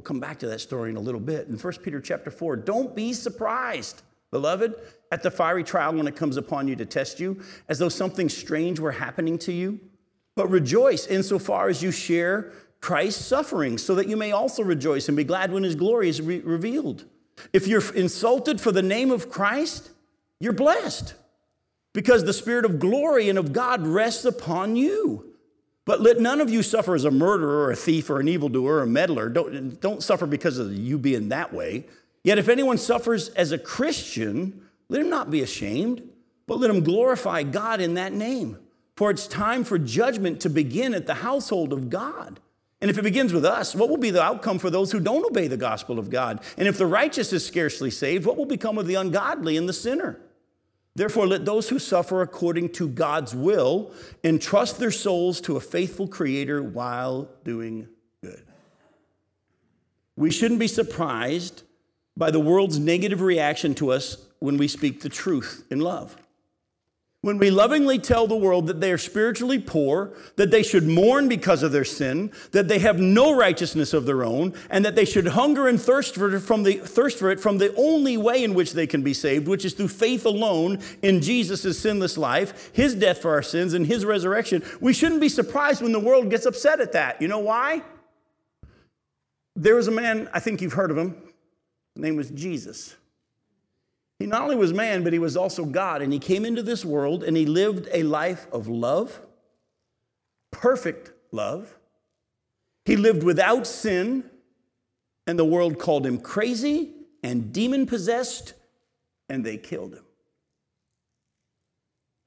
[0.01, 1.49] We'll come back to that story in a little bit.
[1.49, 4.75] In 1 Peter chapter 4, don't be surprised, beloved,
[5.13, 8.31] at the fiery trial when it comes upon you to test you, as though something
[8.31, 9.79] strange were happening to you.
[10.37, 15.19] But rejoice insofar as you share Christ's suffering, so that you may also rejoice and
[15.19, 17.05] be glad when his glory is re- revealed.
[17.53, 19.91] If you're insulted for the name of Christ,
[20.39, 21.13] you're blessed
[21.93, 25.30] because the Spirit of glory and of God rests upon you.
[25.85, 28.77] But let none of you suffer as a murderer or a thief or an evildoer
[28.77, 29.29] or a meddler.
[29.29, 31.87] Don't, don't suffer because of you being that way.
[32.23, 36.03] Yet if anyone suffers as a Christian, let him not be ashamed,
[36.47, 38.59] but let him glorify God in that name.
[38.97, 42.39] For it's time for judgment to begin at the household of God.
[42.83, 45.25] And if it begins with us, what will be the outcome for those who don't
[45.25, 46.41] obey the gospel of God?
[46.57, 49.73] And if the righteous is scarcely saved, what will become of the ungodly and the
[49.73, 50.19] sinner?
[50.97, 53.93] Therefore, let those who suffer according to God's will
[54.25, 57.89] entrust their souls to a faithful Creator while doing
[58.23, 58.45] good.
[60.17, 61.63] We shouldn't be surprised
[62.17, 66.17] by the world's negative reaction to us when we speak the truth in love.
[67.23, 71.29] When we lovingly tell the world that they are spiritually poor, that they should mourn
[71.29, 75.05] because of their sin, that they have no righteousness of their own, and that they
[75.05, 78.43] should hunger and thirst for it from the thirst for it from the only way
[78.43, 82.71] in which they can be saved, which is through faith alone in Jesus' sinless life,
[82.73, 86.31] his death for our sins, and his resurrection, we shouldn't be surprised when the world
[86.31, 87.21] gets upset at that.
[87.21, 87.83] You know why?
[89.57, 91.11] There was a man, I think you've heard of him.
[91.95, 92.97] His name was Jesus.
[94.21, 96.03] He not only was man, but he was also God.
[96.03, 99.19] And he came into this world and he lived a life of love,
[100.51, 101.79] perfect love.
[102.85, 104.25] He lived without sin,
[105.27, 108.53] and the world called him crazy and demon possessed,
[109.31, 110.05] and they killed him.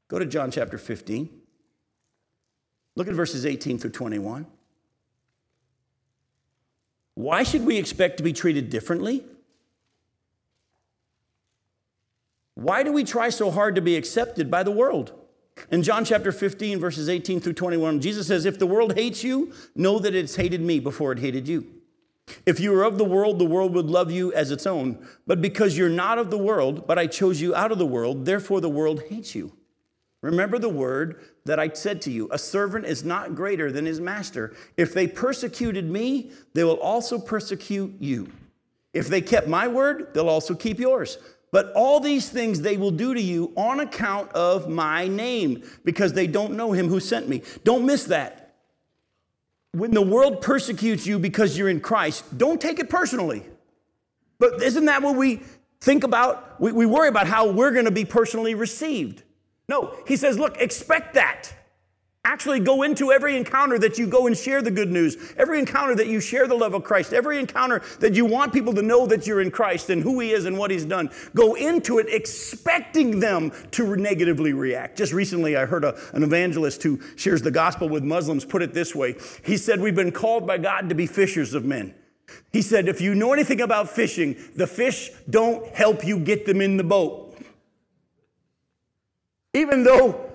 [0.08, 1.29] Go to John chapter 15.
[2.95, 4.47] Look at verses 18 through 21.
[7.15, 9.23] Why should we expect to be treated differently?
[12.56, 15.13] Why do we try so hard to be accepted by the world?
[15.72, 19.54] In John chapter 15, verses 18 through 21, Jesus says, If the world hates you,
[19.76, 21.68] know that it's hated me before it hated you.
[22.46, 25.06] If you were of the world, the world would love you as its own.
[25.28, 28.26] But because you're not of the world, but I chose you out of the world,
[28.26, 29.54] therefore the world hates you.
[30.22, 34.00] Remember the word that I said to you a servant is not greater than his
[34.00, 34.56] master.
[34.78, 38.32] If they persecuted me, they will also persecute you.
[38.94, 41.18] If they kept my word, they'll also keep yours.
[41.54, 46.13] But all these things they will do to you on account of my name, because
[46.13, 47.44] they don't know him who sent me.
[47.63, 48.56] Don't miss that.
[49.72, 53.46] When the world persecutes you because you're in Christ, don't take it personally.
[54.39, 55.44] But isn't that what we
[55.80, 56.60] think about?
[56.60, 59.22] We, we worry about how we're going to be personally received.
[59.70, 61.54] No, he says, look, expect that.
[62.25, 65.93] Actually, go into every encounter that you go and share the good news, every encounter
[65.93, 69.05] that you share the love of Christ, every encounter that you want people to know
[69.05, 71.09] that you're in Christ and who He is and what He's done.
[71.36, 74.97] Go into it expecting them to negatively react.
[74.97, 78.73] Just recently, I heard a, an evangelist who shares the gospel with Muslims put it
[78.73, 81.93] this way He said, We've been called by God to be fishers of men.
[82.53, 86.62] He said, If you know anything about fishing, the fish don't help you get them
[86.62, 87.38] in the boat.
[89.53, 90.33] Even though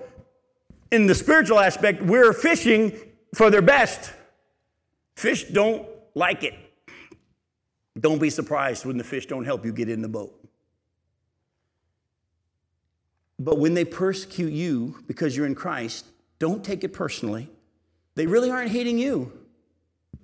[0.91, 2.97] in the spiritual aspect, we're fishing
[3.35, 4.11] for their best.
[5.15, 6.53] Fish don't like it.
[7.99, 10.35] Don't be surprised when the fish don't help you get in the boat.
[13.37, 16.05] But when they persecute you because you're in Christ,
[16.39, 17.49] don't take it personally.
[18.15, 19.31] They really aren't hating you.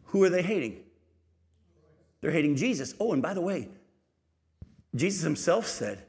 [0.05, 0.83] Who are they hating?
[2.21, 2.93] They're hating Jesus.
[2.99, 3.69] Oh, and by the way,
[4.95, 6.03] Jesus himself said,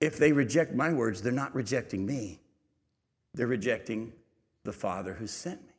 [0.00, 2.40] if they reject my words, they're not rejecting me.
[3.34, 4.12] They're rejecting
[4.62, 5.72] the Father who sent me.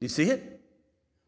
[0.00, 0.60] Do you see it?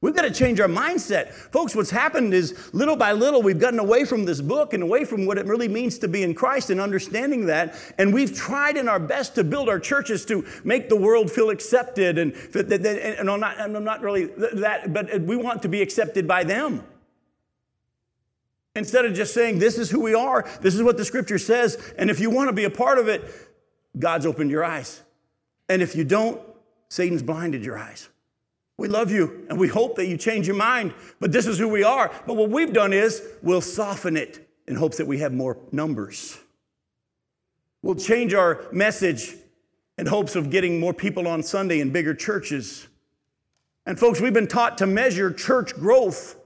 [0.01, 1.31] We've got to change our mindset.
[1.31, 5.05] Folks, what's happened is little by little, we've gotten away from this book and away
[5.05, 7.77] from what it really means to be in Christ and understanding that.
[7.99, 11.51] And we've tried in our best to build our churches to make the world feel
[11.51, 12.19] accepted.
[12.19, 16.43] And, and I'm, not, I'm not really that, but we want to be accepted by
[16.43, 16.83] them.
[18.75, 21.93] Instead of just saying, this is who we are, this is what the scripture says,
[21.99, 23.23] and if you want to be a part of it,
[23.99, 25.03] God's opened your eyes.
[25.69, 26.41] And if you don't,
[26.89, 28.09] Satan's blinded your eyes.
[28.79, 31.69] We love you and we hope that you change your mind, but this is who
[31.69, 32.11] we are.
[32.27, 36.39] But what we've done is we'll soften it in hopes that we have more numbers.
[37.83, 39.35] We'll change our message
[39.99, 42.89] in hopes of getting more people on Sunday in bigger churches.
[43.87, 46.37] And folks, we've been taught to measure church growth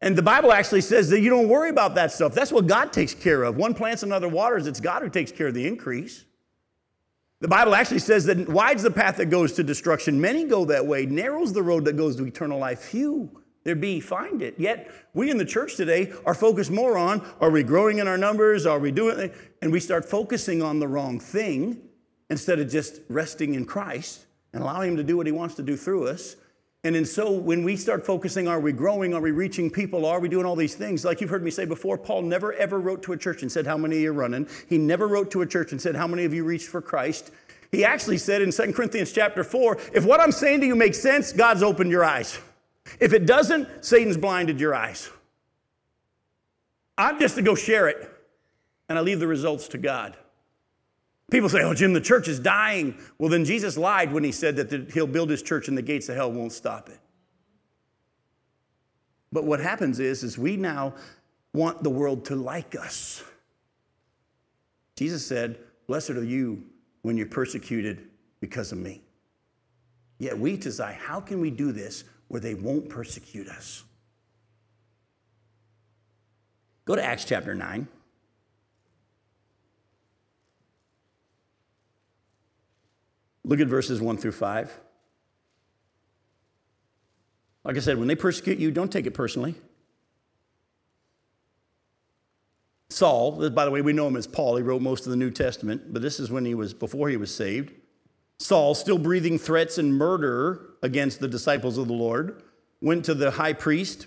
[0.00, 2.34] and the Bible actually says that you don't worry about that stuff.
[2.34, 3.56] That's what God takes care of.
[3.56, 4.66] One plants, another waters.
[4.66, 6.24] It's God who takes care of the increase.
[7.40, 10.20] The Bible actually says that wide's the path that goes to destruction.
[10.20, 11.06] Many go that way.
[11.06, 12.80] Narrow's the road that goes to eternal life.
[12.80, 13.30] Few
[13.64, 14.54] there be find it.
[14.58, 18.16] Yet we in the church today are focused more on are we growing in our
[18.16, 18.64] numbers?
[18.64, 19.30] Are we doing?
[19.60, 21.82] And we start focusing on the wrong thing
[22.30, 25.62] instead of just resting in Christ and allowing Him to do what He wants to
[25.62, 26.36] do through us.
[26.84, 29.12] And then so when we start focusing, are we growing?
[29.12, 30.06] Are we reaching people?
[30.06, 31.04] Are we doing all these things?
[31.04, 33.66] Like you've heard me say before, Paul never ever wrote to a church and said,
[33.66, 34.46] How many you are running?
[34.68, 37.32] He never wrote to a church and said, How many of you reached for Christ?
[37.72, 41.00] He actually said in 2 Corinthians chapter 4, if what I'm saying to you makes
[41.00, 42.38] sense, God's opened your eyes.
[43.00, 45.10] If it doesn't, Satan's blinded your eyes.
[46.96, 48.10] I'm just to go share it,
[48.88, 50.16] and I leave the results to God.
[51.30, 52.96] People say, oh, Jim, the church is dying.
[53.18, 55.82] Well, then Jesus lied when he said that the, he'll build his church and the
[55.82, 56.98] gates of hell won't stop it.
[59.30, 60.94] But what happens is, is we now
[61.52, 63.22] want the world to like us.
[64.96, 66.64] Jesus said, Blessed are you
[67.02, 68.08] when you're persecuted
[68.40, 69.02] because of me.
[70.18, 73.84] Yet we desire, how can we do this where they won't persecute us?
[76.84, 77.86] Go to Acts chapter 9.
[83.48, 84.78] Look at verses 1 through 5.
[87.64, 89.54] Like I said, when they persecute you, don't take it personally.
[92.90, 94.56] Saul, by the way, we know him as Paul.
[94.56, 97.16] He wrote most of the New Testament, but this is when he was before he
[97.16, 97.72] was saved.
[98.38, 102.42] Saul, still breathing threats and murder against the disciples of the Lord,
[102.82, 104.06] went to the high priest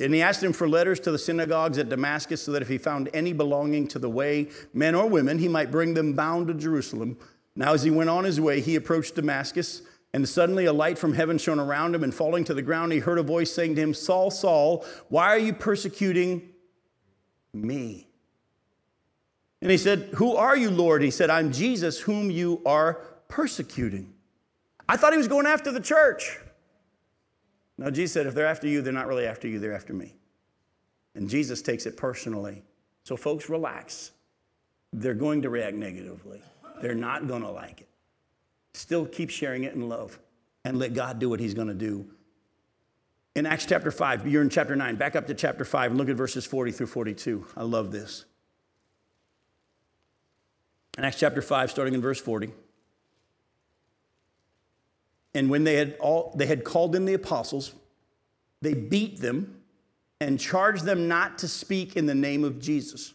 [0.00, 2.78] and he asked him for letters to the synagogues at Damascus so that if he
[2.78, 6.54] found any belonging to the way, men or women, he might bring them bound to
[6.54, 7.18] Jerusalem.
[7.58, 9.82] Now, as he went on his way, he approached Damascus,
[10.14, 13.00] and suddenly a light from heaven shone around him, and falling to the ground, he
[13.00, 16.50] heard a voice saying to him, Saul, Saul, why are you persecuting
[17.52, 18.06] me?
[19.60, 21.02] And he said, Who are you, Lord?
[21.02, 22.94] He said, I'm Jesus, whom you are
[23.26, 24.14] persecuting.
[24.88, 26.38] I thought he was going after the church.
[27.76, 30.14] Now, Jesus said, if they're after you, they're not really after you, they're after me.
[31.16, 32.62] And Jesus takes it personally.
[33.02, 34.12] So, folks, relax.
[34.92, 36.40] They're going to react negatively,
[36.80, 37.88] they're not going to like it.
[38.74, 40.18] Still keep sharing it in love
[40.64, 42.06] and let God do what He's going to do.
[43.34, 46.08] In Acts chapter 5, you're in chapter 9, back up to chapter 5 and look
[46.08, 47.46] at verses 40 through 42.
[47.56, 48.24] I love this.
[50.96, 52.50] In Acts chapter 5, starting in verse 40.
[55.34, 57.72] And when they had, all, they had called in the apostles,
[58.60, 59.60] they beat them
[60.20, 63.14] and charged them not to speak in the name of Jesus.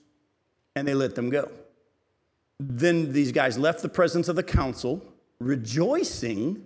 [0.76, 1.52] And they let them go.
[2.70, 5.04] Then these guys left the presence of the council,
[5.40, 6.64] rejoicing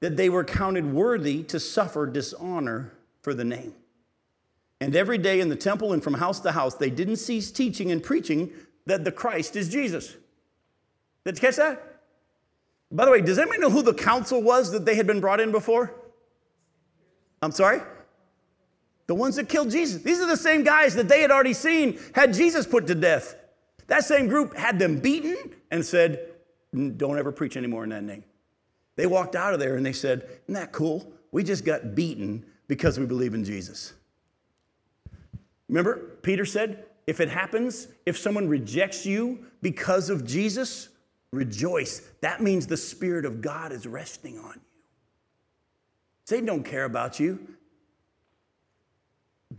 [0.00, 2.92] that they were counted worthy to suffer dishonor
[3.22, 3.74] for the name.
[4.80, 7.90] And every day in the temple and from house to house, they didn't cease teaching
[7.92, 8.50] and preaching
[8.86, 10.16] that the Christ is Jesus.
[11.24, 11.82] Did you catch that?
[12.90, 15.40] By the way, does anybody know who the council was that they had been brought
[15.40, 15.94] in before?
[17.40, 17.80] I'm sorry?
[19.06, 20.02] The ones that killed Jesus.
[20.02, 23.36] These are the same guys that they had already seen had Jesus put to death.
[23.86, 25.36] That same group had them beaten
[25.70, 26.30] and said,
[26.72, 28.24] Don't ever preach anymore in that name.
[28.96, 31.12] They walked out of there and they said, Isn't that cool?
[31.32, 33.92] We just got beaten because we believe in Jesus.
[35.68, 40.88] Remember, Peter said, If it happens, if someone rejects you because of Jesus,
[41.32, 42.00] Rejoice.
[42.22, 44.60] That means the Spirit of God is resting on you.
[46.24, 47.38] Satan don't care about you,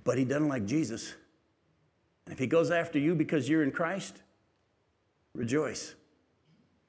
[0.04, 1.14] but he doesn't like Jesus.
[2.28, 4.18] And if he goes after you because you're in Christ,
[5.34, 5.96] rejoice.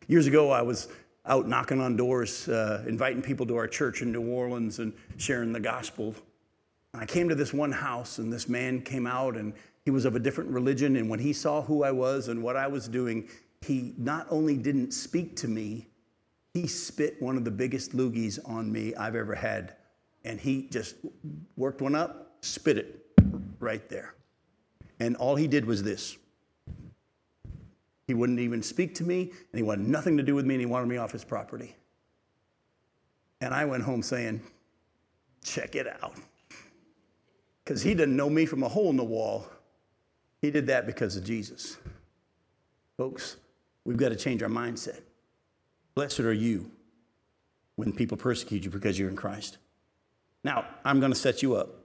[0.08, 0.88] Years ago, I was
[1.26, 5.52] out knocking on doors, uh, inviting people to our church in New Orleans and sharing
[5.52, 6.12] the gospel.
[6.92, 9.52] And I came to this one house, and this man came out, and
[9.84, 10.96] he was of a different religion.
[10.96, 13.28] And when he saw who I was and what I was doing,
[13.60, 15.86] he not only didn't speak to me,
[16.52, 19.76] he spit one of the biggest loogies on me I've ever had.
[20.24, 20.96] And he just
[21.56, 23.06] worked one up, spit it
[23.60, 24.14] right there.
[25.00, 26.16] And all he did was this.
[28.06, 30.60] He wouldn't even speak to me, and he wanted nothing to do with me, and
[30.60, 31.76] he wanted me off his property.
[33.40, 34.40] And I went home saying,
[35.44, 36.14] check it out.
[37.64, 39.46] Because he didn't know me from a hole in the wall.
[40.40, 41.76] He did that because of Jesus.
[42.96, 43.36] Folks,
[43.88, 45.00] We've got to change our mindset.
[45.94, 46.70] Blessed are you
[47.76, 49.56] when people persecute you because you're in Christ.
[50.44, 51.77] Now, I'm going to set you up.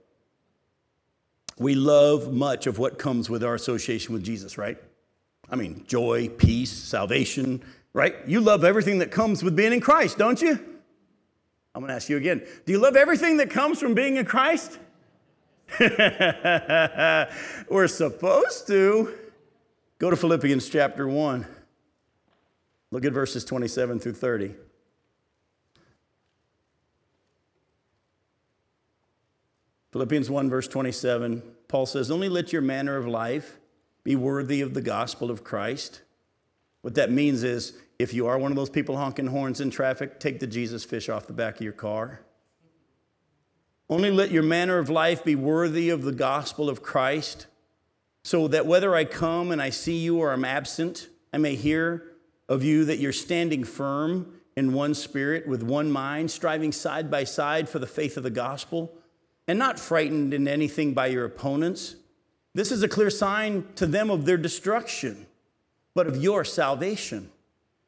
[1.58, 4.76] We love much of what comes with our association with Jesus, right?
[5.48, 8.14] I mean, joy, peace, salvation, right?
[8.26, 10.52] You love everything that comes with being in Christ, don't you?
[11.74, 12.46] I'm going to ask you again.
[12.66, 14.78] Do you love everything that comes from being in Christ?
[17.68, 19.14] We're supposed to.
[19.98, 21.46] Go to Philippians chapter 1.
[22.90, 24.54] Look at verses 27 through 30.
[29.94, 33.58] Philippians 1, verse 27, Paul says, Only let your manner of life
[34.02, 36.02] be worthy of the gospel of Christ.
[36.82, 40.18] What that means is if you are one of those people honking horns in traffic,
[40.18, 42.22] take the Jesus fish off the back of your car.
[43.88, 47.46] Only let your manner of life be worthy of the gospel of Christ,
[48.24, 52.02] so that whether I come and I see you or I'm absent, I may hear
[52.48, 57.22] of you that you're standing firm in one spirit, with one mind, striving side by
[57.22, 58.98] side for the faith of the gospel,
[59.46, 61.96] and not frightened in anything by your opponents.
[62.54, 65.26] This is a clear sign to them of their destruction,
[65.94, 67.30] but of your salvation,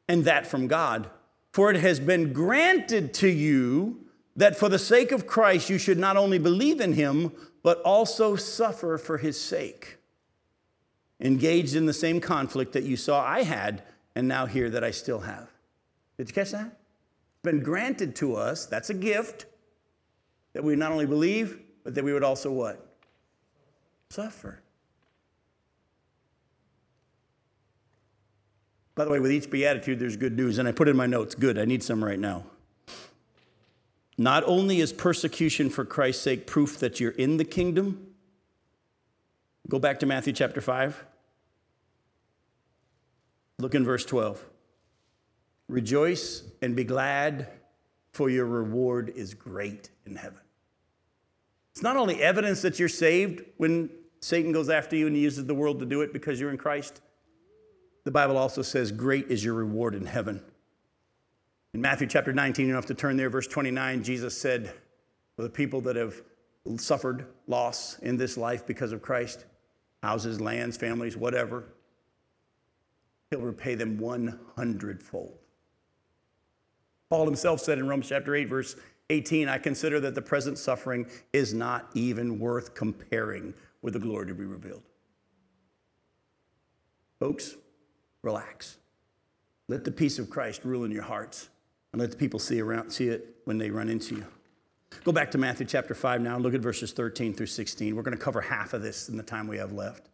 [0.07, 1.09] and that from God.
[1.53, 4.05] For it has been granted to you
[4.35, 7.31] that for the sake of Christ you should not only believe in him,
[7.63, 9.97] but also suffer for his sake.
[11.19, 13.83] Engaged in the same conflict that you saw I had
[14.15, 15.49] and now hear that I still have.
[16.17, 16.65] Did you catch that?
[16.67, 19.45] It's been granted to us, that's a gift,
[20.57, 22.83] that we not only believe, but that we would also what?
[24.09, 24.59] Suffer.
[28.95, 30.57] By the way, with each beatitude, there's good news.
[30.57, 32.43] And I put in my notes, good, I need some right now.
[34.17, 38.07] Not only is persecution for Christ's sake proof that you're in the kingdom,
[39.69, 41.05] go back to Matthew chapter 5.
[43.59, 44.43] Look in verse 12.
[45.69, 47.47] Rejoice and be glad,
[48.11, 50.39] for your reward is great in heaven.
[51.77, 55.45] It's not only evidence that you're saved when Satan goes after you and he uses
[55.45, 57.01] the world to do it because you're in Christ.
[58.03, 60.41] The Bible also says, Great is your reward in heaven.
[61.75, 64.73] In Matthew chapter 19, you have to turn there, verse 29, Jesus said,
[65.35, 66.19] For the people that have
[66.77, 69.45] suffered loss in this life because of Christ,
[70.01, 71.65] houses, lands, families, whatever,
[73.29, 75.37] he'll repay them 100 fold.
[77.11, 78.75] Paul himself said in Romans chapter 8, verse
[79.09, 84.27] 18, I consider that the present suffering is not even worth comparing with the glory
[84.27, 84.83] to be revealed.
[87.19, 87.55] Folks,
[88.21, 88.77] relax.
[89.69, 91.49] Let the peace of Christ rule in your hearts
[91.91, 94.25] and let the people see around see it when they run into you.
[95.03, 97.95] Go back to Matthew chapter 5 now and look at verses 13 through 16.
[97.95, 100.09] We're going to cover half of this in the time we have left.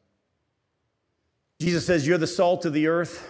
[1.60, 3.28] Jesus says, You're the salt of the earth.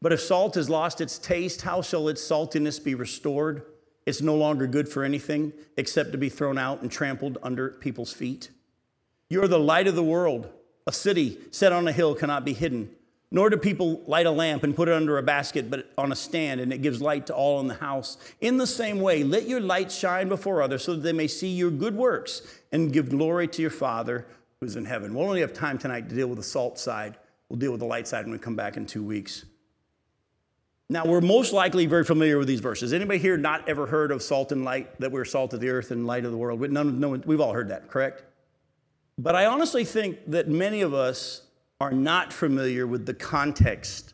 [0.00, 3.62] But if salt has lost its taste, how shall its saltiness be restored?
[4.04, 8.12] It's no longer good for anything except to be thrown out and trampled under people's
[8.12, 8.50] feet.
[9.28, 10.48] You're the light of the world.
[10.86, 12.90] A city set on a hill cannot be hidden.
[13.30, 16.16] Nor do people light a lamp and put it under a basket, but on a
[16.16, 18.18] stand, and it gives light to all in the house.
[18.42, 21.48] In the same way, let your light shine before others so that they may see
[21.48, 22.42] your good works
[22.72, 24.26] and give glory to your Father
[24.60, 25.14] who's in heaven.
[25.14, 27.16] We'll only have time tonight to deal with the salt side.
[27.48, 29.46] We'll deal with the light side when we come back in two weeks.
[30.92, 32.92] Now, we're most likely very familiar with these verses.
[32.92, 35.90] Anybody here not ever heard of salt and light, that we're salt of the earth
[35.90, 36.60] and light of the world?
[36.60, 38.24] None, no, we've all heard that, correct?
[39.16, 41.44] But I honestly think that many of us
[41.80, 44.12] are not familiar with the context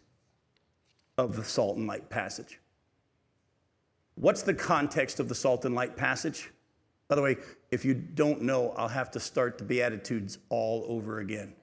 [1.16, 2.60] of the salt and light passage.
[4.14, 6.48] What's the context of the salt and light passage?
[7.08, 7.38] By the way,
[7.72, 11.54] if you don't know, I'll have to start the Beatitudes all over again.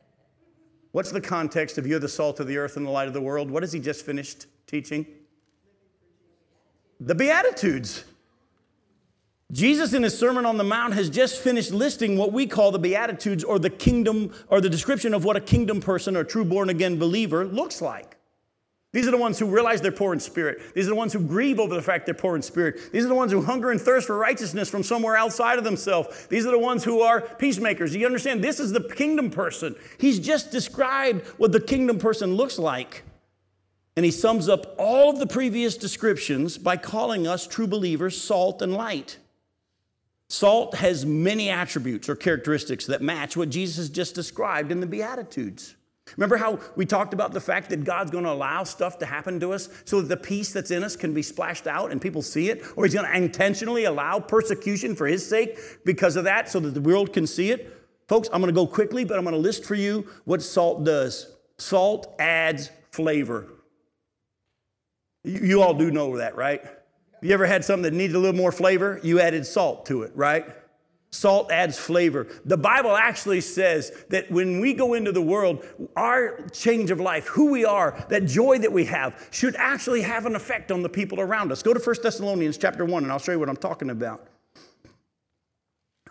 [0.92, 3.22] What's the context of you're the salt of the earth and the light of the
[3.22, 3.50] world?
[3.50, 5.06] What has he just finished teaching?
[7.00, 8.06] The Beatitudes.
[9.52, 12.80] Jesus, in his Sermon on the Mount, has just finished listing what we call the
[12.80, 16.70] Beatitudes or the kingdom or the description of what a kingdom person or true born
[16.70, 18.18] again believer looks like.
[18.92, 20.74] These are the ones who realize they're poor in spirit.
[20.74, 22.94] These are the ones who grieve over the fact they're poor in spirit.
[22.94, 26.28] These are the ones who hunger and thirst for righteousness from somewhere outside of themselves.
[26.28, 27.94] These are the ones who are peacemakers.
[27.94, 28.42] You understand?
[28.42, 29.76] This is the kingdom person.
[30.00, 33.04] He's just described what the kingdom person looks like.
[33.96, 38.62] And he sums up all of the previous descriptions by calling us true believers salt
[38.62, 39.18] and light.
[40.28, 45.76] Salt has many attributes or characteristics that match what Jesus just described in the Beatitudes.
[46.18, 49.40] Remember how we talked about the fact that God's going to allow stuff to happen
[49.40, 52.22] to us so that the peace that's in us can be splashed out and people
[52.22, 52.64] see it?
[52.76, 56.74] Or He's going to intentionally allow persecution for His sake because of that so that
[56.74, 57.72] the world can see it?
[58.08, 60.84] Folks, I'm going to go quickly, but I'm going to list for you what salt
[60.84, 61.36] does.
[61.58, 63.48] Salt adds flavor.
[65.26, 66.64] You, you all do know that, right?
[67.22, 69.00] You ever had something that needed a little more flavor?
[69.04, 70.46] You added salt to it, right?
[71.12, 72.28] Salt adds flavor.
[72.44, 75.66] The Bible actually says that when we go into the world,
[75.96, 80.26] our change of life, who we are, that joy that we have, should actually have
[80.26, 81.64] an effect on the people around us.
[81.64, 84.28] Go to 1 Thessalonians chapter 1, and I'll show you what I'm talking about.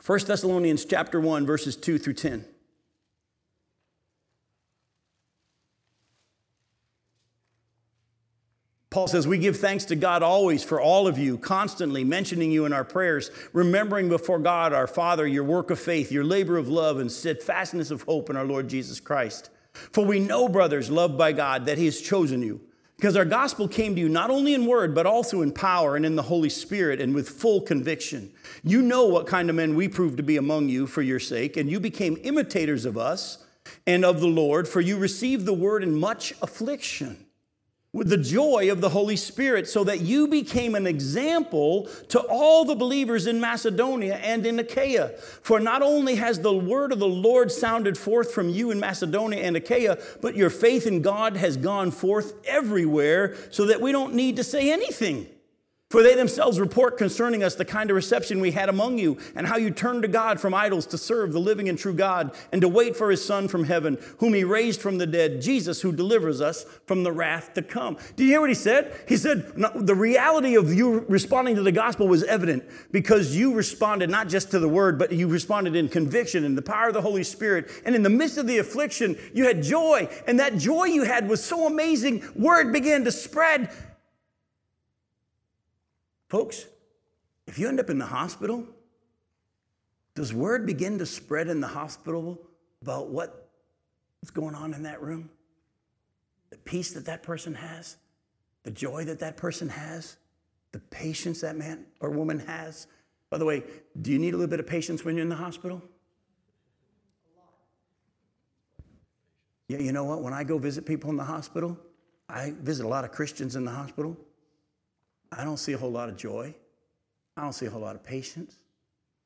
[0.06, 2.46] 1 Thessalonians chapter 1, verses 2 through 10.
[8.94, 12.64] Paul says, We give thanks to God always for all of you, constantly mentioning you
[12.64, 16.68] in our prayers, remembering before God our Father your work of faith, your labor of
[16.68, 19.50] love, and steadfastness of hope in our Lord Jesus Christ.
[19.72, 22.60] For we know, brothers, loved by God, that He has chosen you,
[22.96, 26.06] because our gospel came to you not only in word, but also in power and
[26.06, 28.30] in the Holy Spirit and with full conviction.
[28.62, 31.56] You know what kind of men we proved to be among you for your sake,
[31.56, 33.44] and you became imitators of us
[33.88, 37.23] and of the Lord, for you received the word in much affliction
[37.94, 42.64] with the joy of the Holy Spirit, so that you became an example to all
[42.64, 45.10] the believers in Macedonia and in Achaia.
[45.42, 49.42] For not only has the word of the Lord sounded forth from you in Macedonia
[49.44, 54.14] and Achaia, but your faith in God has gone forth everywhere, so that we don't
[54.14, 55.28] need to say anything.
[55.94, 59.46] For they themselves report concerning us the kind of reception we had among you, and
[59.46, 62.60] how you turned to God from idols to serve the living and true God, and
[62.62, 65.92] to wait for his Son from heaven, whom he raised from the dead, Jesus, who
[65.92, 67.96] delivers us from the wrath to come.
[68.16, 68.92] Do you hear what he said?
[69.06, 74.10] He said, The reality of you responding to the gospel was evident because you responded
[74.10, 77.02] not just to the word, but you responded in conviction and the power of the
[77.02, 77.70] Holy Spirit.
[77.84, 81.28] And in the midst of the affliction, you had joy, and that joy you had
[81.28, 83.70] was so amazing, word began to spread
[86.34, 86.66] Folks,
[87.46, 88.66] if you end up in the hospital,
[90.16, 92.40] does word begin to spread in the hospital
[92.82, 93.30] about what's
[94.32, 95.30] going on in that room?
[96.50, 97.98] The peace that that person has,
[98.64, 100.16] the joy that that person has,
[100.72, 102.88] the patience that man or woman has.
[103.30, 103.62] By the way,
[104.02, 105.80] do you need a little bit of patience when you're in the hospital?
[109.68, 110.20] Yeah, you know what?
[110.20, 111.78] When I go visit people in the hospital,
[112.28, 114.16] I visit a lot of Christians in the hospital.
[115.36, 116.54] I don't see a whole lot of joy.
[117.36, 118.56] I don't see a whole lot of patience.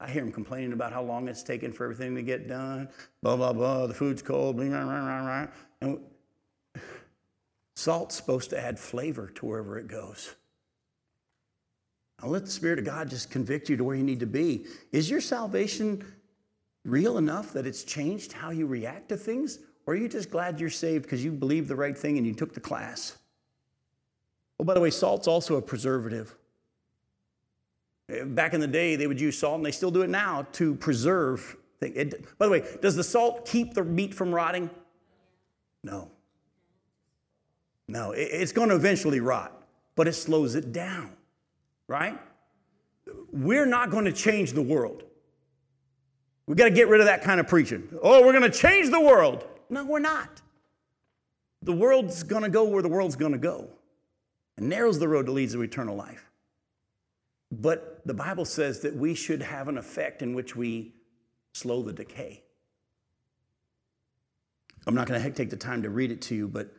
[0.01, 2.89] I hear them complaining about how long it's taken for everything to get done.
[3.23, 3.87] Blah, blah, blah.
[3.87, 4.57] The food's cold.
[4.57, 5.47] Blah, blah, blah, blah.
[5.81, 6.01] And
[7.77, 10.35] salt's supposed to add flavor to wherever it goes.
[12.23, 14.67] Now let the Spirit of God just convict you to where you need to be.
[14.93, 16.05] Is your salvation
[16.85, 19.59] real enough that it's changed how you react to things?
[19.87, 22.35] Or are you just glad you're saved because you believed the right thing and you
[22.35, 23.19] took the class?
[24.61, 26.35] Oh, by the way, salt's also a preservative.
[28.09, 30.75] Back in the day, they would use salt, and they still do it now to
[30.77, 31.57] preserve.
[31.81, 34.71] It, by the way, does the salt keep the meat from rotting?
[35.85, 36.11] No.
[37.87, 39.53] No, it, it's going to eventually rot,
[39.95, 41.13] but it slows it down,
[41.87, 42.19] right?
[43.31, 45.05] We're not going to change the world.
[46.47, 47.89] We got to get rid of that kind of preaching.
[48.03, 49.47] Oh, we're going to change the world.
[49.71, 50.41] No, we're not.
[51.63, 53.69] The world's going to go where the world's going to go
[54.59, 56.31] and narrows the road that leads to eternal life.
[57.51, 60.93] But the Bible says that we should have an effect in which we
[61.55, 62.43] slow the decay.
[64.87, 66.73] I'm not going to take the time to read it to you, but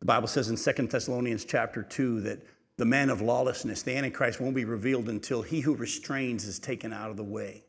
[0.00, 2.42] the Bible says in Second Thessalonians chapter 2 that
[2.76, 6.92] the man of lawlessness, the Antichrist, won't be revealed until he who restrains is taken
[6.92, 7.64] out of the way.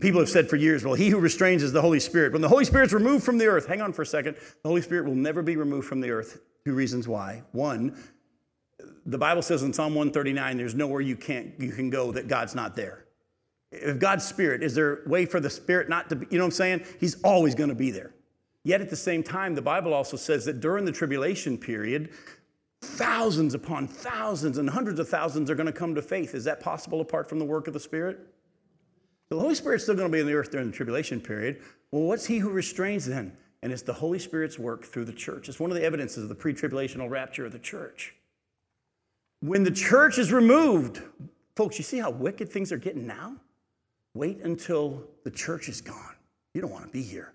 [0.00, 2.32] People have said for years, well, he who restrains is the Holy Spirit.
[2.32, 4.80] When the Holy Spirit's removed from the earth, hang on for a second, the Holy
[4.80, 6.40] Spirit will never be removed from the earth.
[6.66, 7.44] Two reasons why.
[7.52, 7.96] One,
[9.06, 12.56] the Bible says in Psalm 139, there's nowhere you can't you can go that God's
[12.56, 13.04] not there.
[13.70, 16.42] If God's spirit, is there a way for the spirit not to be, you know
[16.42, 16.84] what I'm saying?
[16.98, 18.14] He's always going to be there.
[18.64, 22.10] Yet at the same time, the Bible also says that during the tribulation period,
[22.80, 26.34] thousands upon thousands and hundreds of thousands are going to come to faith.
[26.34, 28.18] Is that possible apart from the work of the Spirit?
[29.28, 31.62] The Holy Spirit's still going to be in the earth during the tribulation period.
[31.92, 33.36] Well, what's he who restrains then?
[33.62, 35.48] And it's the Holy Spirit's work through the church.
[35.48, 38.14] It's one of the evidences of the pre tribulational rapture of the church.
[39.40, 41.02] When the church is removed,
[41.54, 43.36] folks, you see how wicked things are getting now?
[44.14, 46.14] Wait until the church is gone.
[46.54, 47.32] You don't want to be here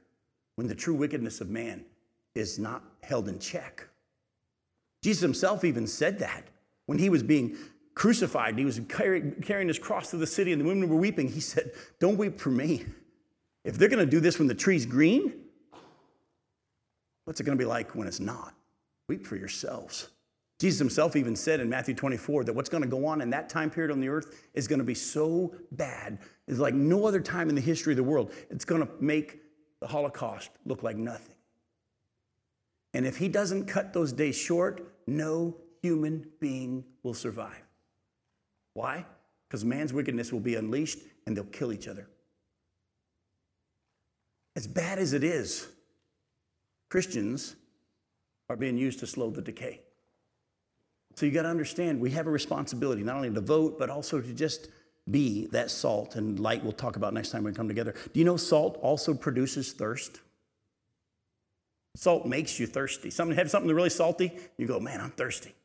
[0.55, 1.85] when the true wickedness of man
[2.33, 3.87] is not held in check.
[5.03, 6.47] Jesus himself even said that
[6.85, 7.57] when he was being
[7.93, 8.57] crucified.
[8.57, 11.29] He was carrying his cross through the city, and the women were weeping.
[11.29, 12.85] He said, Don't weep for me.
[13.63, 15.33] If they're going to do this when the tree's green,
[17.31, 18.53] What's it going to be like when it's not?
[19.07, 20.09] Weep for yourselves.
[20.59, 23.47] Jesus himself even said in Matthew 24 that what's going to go on in that
[23.47, 26.19] time period on the earth is going to be so bad.
[26.49, 28.33] It's like no other time in the history of the world.
[28.49, 29.39] It's going to make
[29.79, 31.35] the Holocaust look like nothing.
[32.93, 37.63] And if he doesn't cut those days short, no human being will survive.
[38.73, 39.05] Why?
[39.47, 42.09] Because man's wickedness will be unleashed and they'll kill each other.
[44.57, 45.69] As bad as it is,
[46.91, 47.55] Christians
[48.49, 49.79] are being used to slow the decay.
[51.15, 54.19] So you got to understand, we have a responsibility not only to vote, but also
[54.19, 54.67] to just
[55.09, 57.95] be that salt and light we'll talk about next time we come together.
[58.11, 60.19] Do you know salt also produces thirst?
[61.95, 63.09] Salt makes you thirsty.
[63.09, 65.55] Something have something really salty, you go, man, I'm thirsty.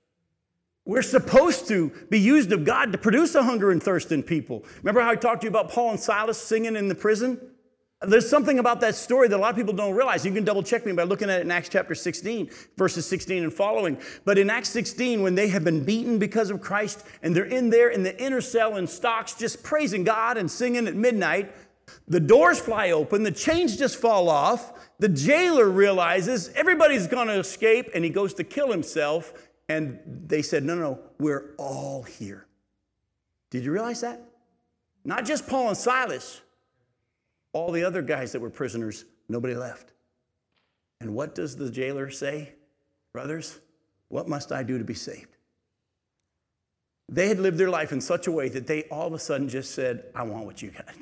[0.85, 4.65] We're supposed to be used of God to produce a hunger and thirst in people.
[4.79, 7.41] Remember how I talked to you about Paul and Silas singing in the prison?
[8.03, 10.27] There's something about that story that a lot of people don't realize.
[10.27, 13.45] You can double check me by looking at it in Acts chapter 16, verses 16
[13.45, 13.99] and following.
[14.27, 17.71] But in Acts 16, when they have been beaten because of Christ and they're in
[17.71, 21.55] there in the inner cell in stocks, just praising God and singing at midnight,
[22.07, 24.75] the doors fly open, the chains just fall off.
[24.99, 29.33] The jailer realizes everybody's going to escape and he goes to kill himself.
[29.71, 32.47] And they said, No, no, we're all here.
[33.51, 34.21] Did you realize that?
[35.03, 36.43] Not just Paul and Silas.
[37.57, 39.95] All the other guys that were prisoners, nobody left.
[41.01, 42.53] And what does the jailer say?
[43.15, 43.59] Brothers,
[44.09, 45.39] what must I do to be saved?
[47.09, 49.49] They had lived their life in such a way that they all of a sudden
[49.49, 50.95] just said, I want what you got.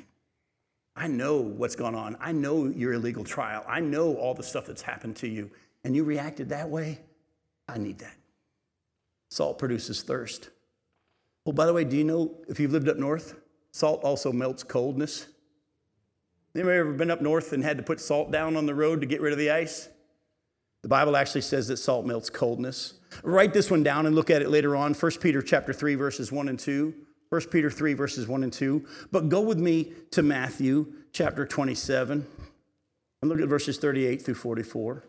[0.95, 2.15] I know what's gone on.
[2.21, 3.65] I know your illegal trial.
[3.67, 5.51] I know all the stuff that's happened to you.
[5.83, 7.01] And you reacted that way.
[7.67, 8.15] I need that.
[9.29, 10.51] Salt produces thirst.
[11.43, 13.35] Well, by the way, do you know if you've lived up north,
[13.73, 15.27] salt also melts coldness?
[16.55, 19.05] Anybody ever been up north and had to put salt down on the road to
[19.05, 19.89] get rid of the ice?
[20.83, 22.93] The Bible actually says that salt melts coldness.
[23.23, 24.93] Write this one down and look at it later on.
[24.93, 26.93] 1 Peter chapter 3 verses 1 and 2.
[27.27, 28.85] 1 Peter 3 verses 1 and 2.
[29.11, 32.25] But go with me to Matthew chapter 27
[33.21, 35.03] and look at verses 38 through 44.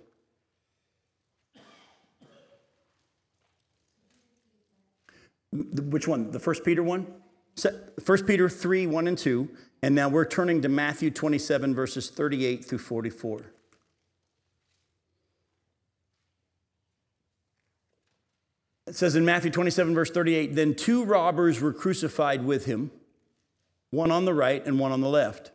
[5.52, 6.32] Which one?
[6.32, 7.06] The First Peter one?
[8.02, 9.48] First Peter 3, 1 and 2.
[9.82, 13.42] And now we're turning to Matthew 27, verses 38 through 44.
[18.86, 22.90] It says in Matthew 27, verse 38 Then two robbers were crucified with him,
[23.90, 25.50] one on the right and one on the left.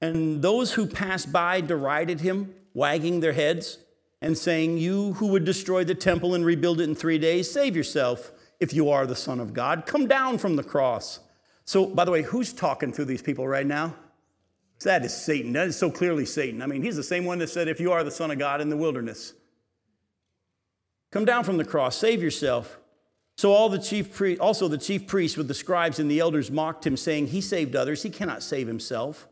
[0.00, 3.78] And those who passed by derided him, wagging their heads
[4.20, 7.76] and saying, You who would destroy the temple and rebuild it in three days, save
[7.76, 9.86] yourself if you are the Son of God.
[9.86, 11.20] Come down from the cross.
[11.70, 13.94] So, by the way, who's talking through these people right now?
[14.80, 15.52] That is Satan.
[15.52, 16.62] That is so clearly Satan.
[16.62, 18.60] I mean, he's the same one that said, If you are the Son of God
[18.60, 19.34] in the wilderness,
[21.12, 22.76] come down from the cross, save yourself.
[23.36, 26.50] So all the chief pri- also the chief priests with the scribes and the elders
[26.50, 29.28] mocked him, saying, He saved others, he cannot save himself.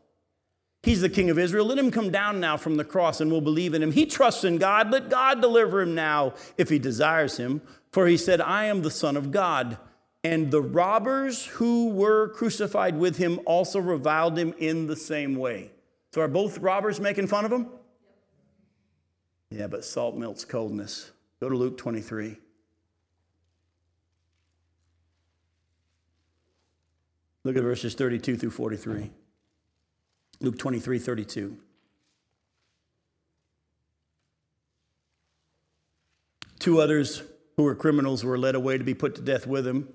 [0.81, 1.65] He's the king of Israel.
[1.65, 3.91] Let him come down now from the cross and we'll believe in him.
[3.91, 4.91] He trusts in God.
[4.91, 7.61] Let God deliver him now if he desires him.
[7.91, 9.77] For he said, I am the Son of God.
[10.23, 15.71] And the robbers who were crucified with him also reviled him in the same way.
[16.13, 17.67] So are both robbers making fun of him?
[19.49, 21.11] Yeah, but salt melts coldness.
[21.39, 22.37] Go to Luke 23.
[27.43, 29.11] Look at verses 32 through 43.
[30.41, 31.57] Luke 23 32.
[36.59, 37.23] Two others
[37.55, 39.87] who were criminals were led away to be put to death with him.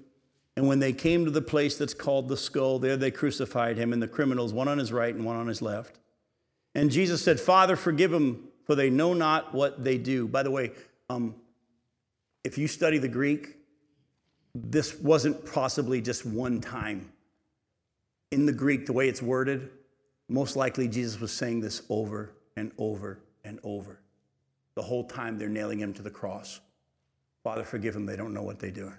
[0.57, 3.93] And when they came to the place that's called the skull, there they crucified him
[3.93, 5.99] and the criminals, one on his right and one on his left.
[6.75, 10.29] And Jesus said, Father, forgive them, for they know not what they do.
[10.29, 10.73] By the way,
[11.11, 11.35] um,
[12.45, 13.57] if you study the Greek,
[14.55, 17.11] this wasn't possibly just one time.
[18.31, 19.71] In the Greek, the way it's worded,
[20.29, 24.01] most likely Jesus was saying this over and over and over.
[24.77, 26.61] The whole time they're nailing him to the cross.
[27.43, 28.97] Father, forgive them, they don't know what they're doing.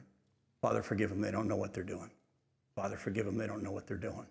[0.65, 2.09] Father, forgive them, they don't know what they're doing.
[2.75, 4.25] Father, forgive them, they don't know what they're doing.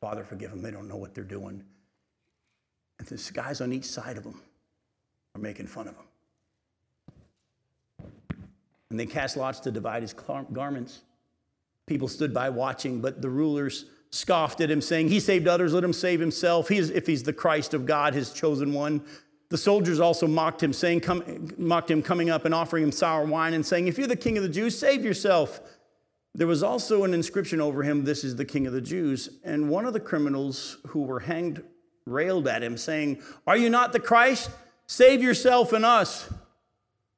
[0.00, 1.60] Father, forgive them, they don't know what they're doing.
[3.00, 4.40] And these guys on each side of them
[5.34, 6.04] are making fun of him.
[8.90, 10.14] And they cast lots to divide his
[10.52, 11.00] garments.
[11.88, 15.82] People stood by watching, but the rulers scoffed at him, saying, He saved others, let
[15.82, 16.68] him save himself.
[16.68, 19.02] He is, if he's the Christ of God, his chosen one.
[19.48, 23.26] The soldiers also mocked him, saying, come, mocked him, coming up and offering him sour
[23.26, 25.60] wine and saying, If you're the king of the Jews, save yourself.
[26.34, 29.28] There was also an inscription over him, This is the king of the Jews.
[29.44, 31.62] And one of the criminals who were hanged
[32.06, 34.50] railed at him, saying, Are you not the Christ?
[34.86, 36.32] Save yourself and us.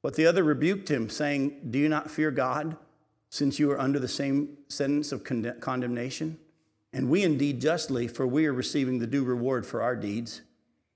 [0.02, 2.76] But the other rebuked him, saying, Do you not fear God,
[3.30, 5.24] since you are under the same sentence of
[5.60, 6.38] condemnation?
[6.92, 10.42] And we indeed justly, for we are receiving the due reward for our deeds.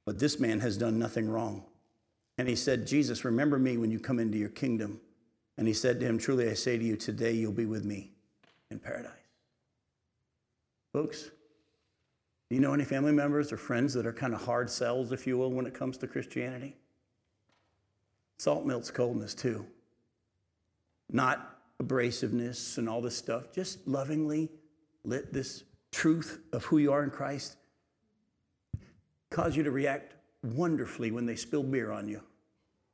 [0.04, 1.64] But this man has done nothing wrong.
[2.36, 5.00] And he said, Jesus, remember me when you come into your kingdom.
[5.59, 8.12] And he said to him, Truly I say to you, today you'll be with me
[8.70, 9.12] in paradise.
[10.92, 11.24] Folks,
[12.48, 15.26] do you know any family members or friends that are kind of hard sells, if
[15.26, 16.76] you will, when it comes to Christianity?
[18.38, 19.66] Salt melts coldness too.
[21.11, 23.52] Not abrasiveness and all this stuff.
[23.52, 24.50] Just lovingly
[25.04, 27.56] let this truth of who you are in Christ
[29.30, 32.22] cause you to react wonderfully when they spill beer on you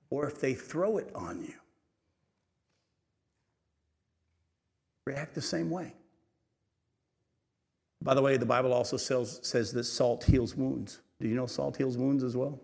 [0.08, 1.54] or if they throw it on you.
[5.06, 5.92] React the same way.
[8.02, 11.00] By the way, the Bible also says, says that salt heals wounds.
[11.20, 12.60] Do you know salt heals wounds as well?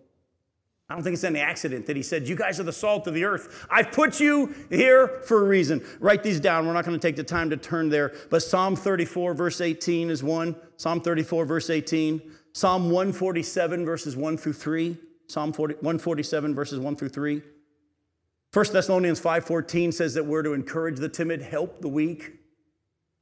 [0.88, 3.14] I don't think it's any accident that he said, You guys are the salt of
[3.14, 3.66] the earth.
[3.70, 5.84] I've put you here for a reason.
[6.00, 6.66] Write these down.
[6.66, 8.12] We're not going to take the time to turn there.
[8.28, 10.56] But Psalm 34, verse 18 is one.
[10.76, 12.20] Psalm 34, verse 18.
[12.52, 14.96] Psalm 147, verses 1 through 3.
[15.28, 17.42] Psalm 40, 147, verses 1 through 3.
[18.52, 22.38] 1 Thessalonians 5:14 says that we're to encourage the timid, help the weak.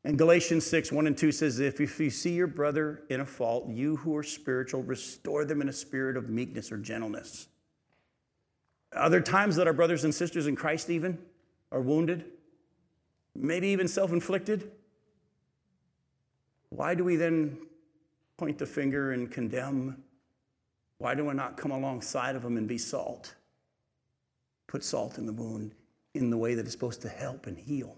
[0.05, 3.27] And Galatians 6, 1 and 2 says, if, if you see your brother in a
[3.27, 7.49] fault, you who are spiritual, restore them in a spirit of meekness or gentleness.
[8.95, 11.19] Are there times that our brothers and sisters in Christ even
[11.73, 12.25] are wounded?
[13.39, 14.71] maybe even self inflicted,
[16.71, 17.59] why do we then
[18.37, 20.03] point the finger and condemn?
[20.99, 23.35] Why do we not come alongside of them and be salt?
[24.69, 25.75] Put salt in the wound
[26.15, 27.97] in the way that is supposed to help and heal.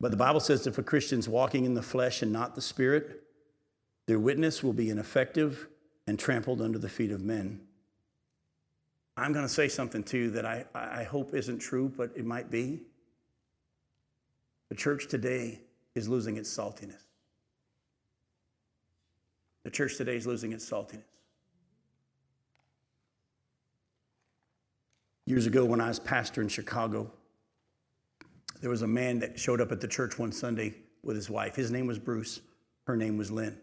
[0.00, 3.22] But the Bible says if a Christian's walking in the flesh and not the spirit,
[4.06, 5.68] their witness will be ineffective
[6.06, 7.60] and trampled under the feet of men.
[9.16, 12.50] I'm going to say something too that I, I hope isn't true, but it might
[12.50, 12.80] be.
[14.70, 15.60] The church today
[15.94, 17.02] is losing its saltiness.
[19.64, 21.09] The church today is losing its saltiness.
[25.30, 27.08] Years ago, when I was pastor in Chicago,
[28.60, 30.74] there was a man that showed up at the church one Sunday
[31.04, 31.54] with his wife.
[31.54, 32.40] His name was Bruce,
[32.88, 33.52] her name was Lynn.
[33.52, 33.60] It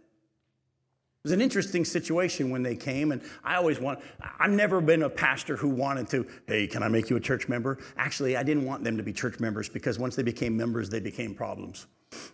[1.23, 3.99] was an interesting situation when they came, and I always want,
[4.39, 7.49] I've never been a pastor who wanted to, hey, can I make you a church
[7.49, 7.79] member?
[7.97, 11.01] Actually, I didn't want them to be church members because once they became members, they
[11.01, 11.87] became problems,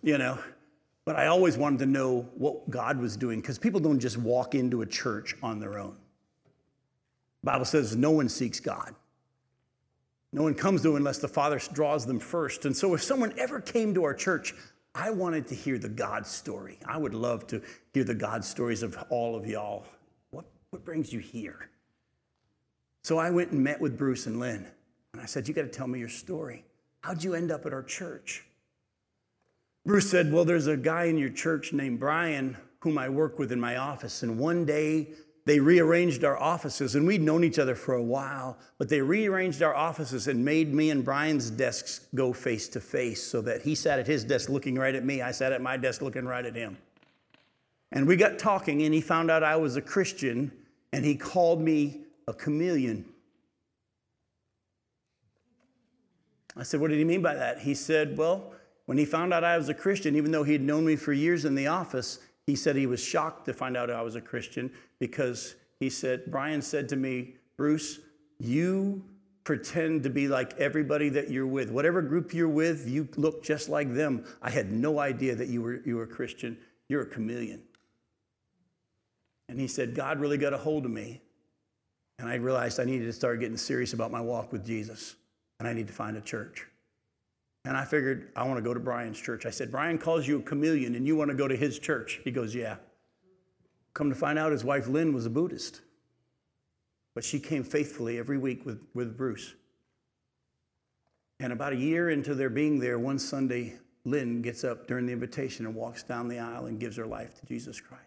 [0.04, 0.38] you know?
[1.06, 4.54] But I always wanted to know what God was doing because people don't just walk
[4.54, 5.98] into a church on their own.
[7.42, 8.94] The Bible says no one seeks God.
[10.34, 12.66] No one comes to unless the Father draws them first.
[12.66, 14.56] And so if someone ever came to our church,
[14.96, 16.80] I wanted to hear the God story.
[16.86, 17.62] I would love to
[17.94, 19.86] hear the God stories of all of y'all.
[20.32, 21.70] What, what brings you here?
[23.04, 24.68] So I went and met with Bruce and Lynn.
[25.14, 26.66] And I said, You got to tell me your story.
[27.02, 28.44] How'd you end up at our church?
[29.86, 33.52] Bruce said, Well, there's a guy in your church named Brian whom I work with
[33.52, 34.24] in my office.
[34.24, 35.10] And one day
[35.46, 39.62] they rearranged our offices, and we'd known each other for a while, but they rearranged
[39.62, 43.76] our offices and made me and Brian's desks go face to face so that he
[43.76, 45.22] sat at his desk looking right at me.
[45.22, 46.78] I sat at my desk looking right at him.
[47.92, 50.52] And we got talking, and he found out I was a Christian,
[50.94, 53.06] and he called me a chameleon.
[56.56, 57.60] I said, What did he mean by that?
[57.60, 58.54] He said, Well,
[58.86, 61.14] when he found out I was a Christian, even though he had known me for
[61.14, 64.22] years in the office, he said he was shocked to find out I was a
[64.22, 68.00] Christian because he said, Brian said to me, Bruce,
[68.40, 69.04] you
[69.44, 71.70] pretend to be like everybody that you're with.
[71.70, 74.26] Whatever group you're with, you look just like them.
[74.42, 76.58] I had no idea that you were, you were a Christian.
[76.88, 77.62] You're a chameleon.
[79.50, 81.22] And he said, God really got a hold of me.
[82.20, 85.16] And I realized I needed to start getting serious about my walk with Jesus.
[85.60, 86.66] And I need to find a church.
[87.66, 89.46] And I figured, I want to go to Brian's church.
[89.46, 92.20] I said, Brian calls you a chameleon and you want to go to his church.
[92.24, 92.76] He goes, Yeah.
[93.94, 95.82] Come to find out, his wife Lynn was a Buddhist.
[97.14, 99.54] But she came faithfully every week with, with Bruce.
[101.40, 105.14] And about a year into their being there, one Sunday, Lynn gets up during the
[105.14, 108.04] invitation and walks down the aisle and gives her life to Jesus Christ.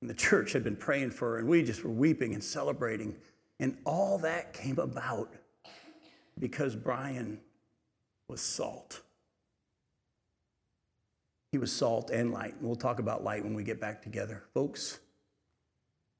[0.00, 3.16] And the church had been praying for her, and we just were weeping and celebrating.
[3.60, 5.32] And all that came about
[6.38, 7.40] because Brian
[8.28, 9.00] was salt.
[11.50, 12.54] He was salt and light.
[12.54, 14.44] And We'll talk about light when we get back together.
[14.54, 15.00] Folks,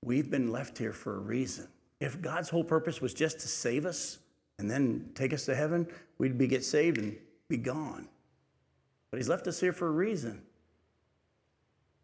[0.03, 1.69] we've been left here for a reason.
[2.01, 4.19] If God's whole purpose was just to save us
[4.59, 5.87] and then take us to heaven,
[6.19, 7.17] we'd be get saved and
[7.49, 8.09] be gone.
[9.11, 10.43] But he's left us here for a reason.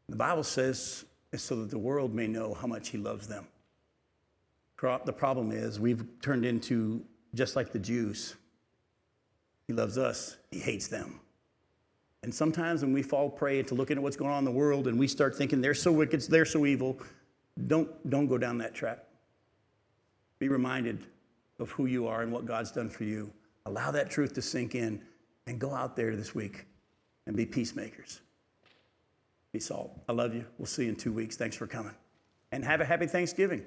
[0.09, 3.47] The Bible says it's so that the world may know how much he loves them.
[4.81, 7.03] The problem is we've turned into
[7.35, 8.37] just like the Jews.
[9.67, 11.21] He loves us, He hates them.
[12.23, 14.87] And sometimes when we fall prey to looking at what's going on in the world
[14.87, 16.99] and we start thinking they're so wicked, they're so evil,
[17.67, 19.01] don't, don't go down that track.
[20.39, 21.05] Be reminded
[21.59, 23.31] of who you are and what God's done for you.
[23.67, 25.03] Allow that truth to sink in
[25.47, 26.67] and go out there this week
[27.27, 28.21] and be peacemakers.
[29.53, 29.93] Be salt.
[30.09, 30.45] I love you.
[30.59, 31.37] We'll see you in two weeks.
[31.37, 31.95] Thanks for coming.
[32.53, 33.65] And have a happy Thanksgiving.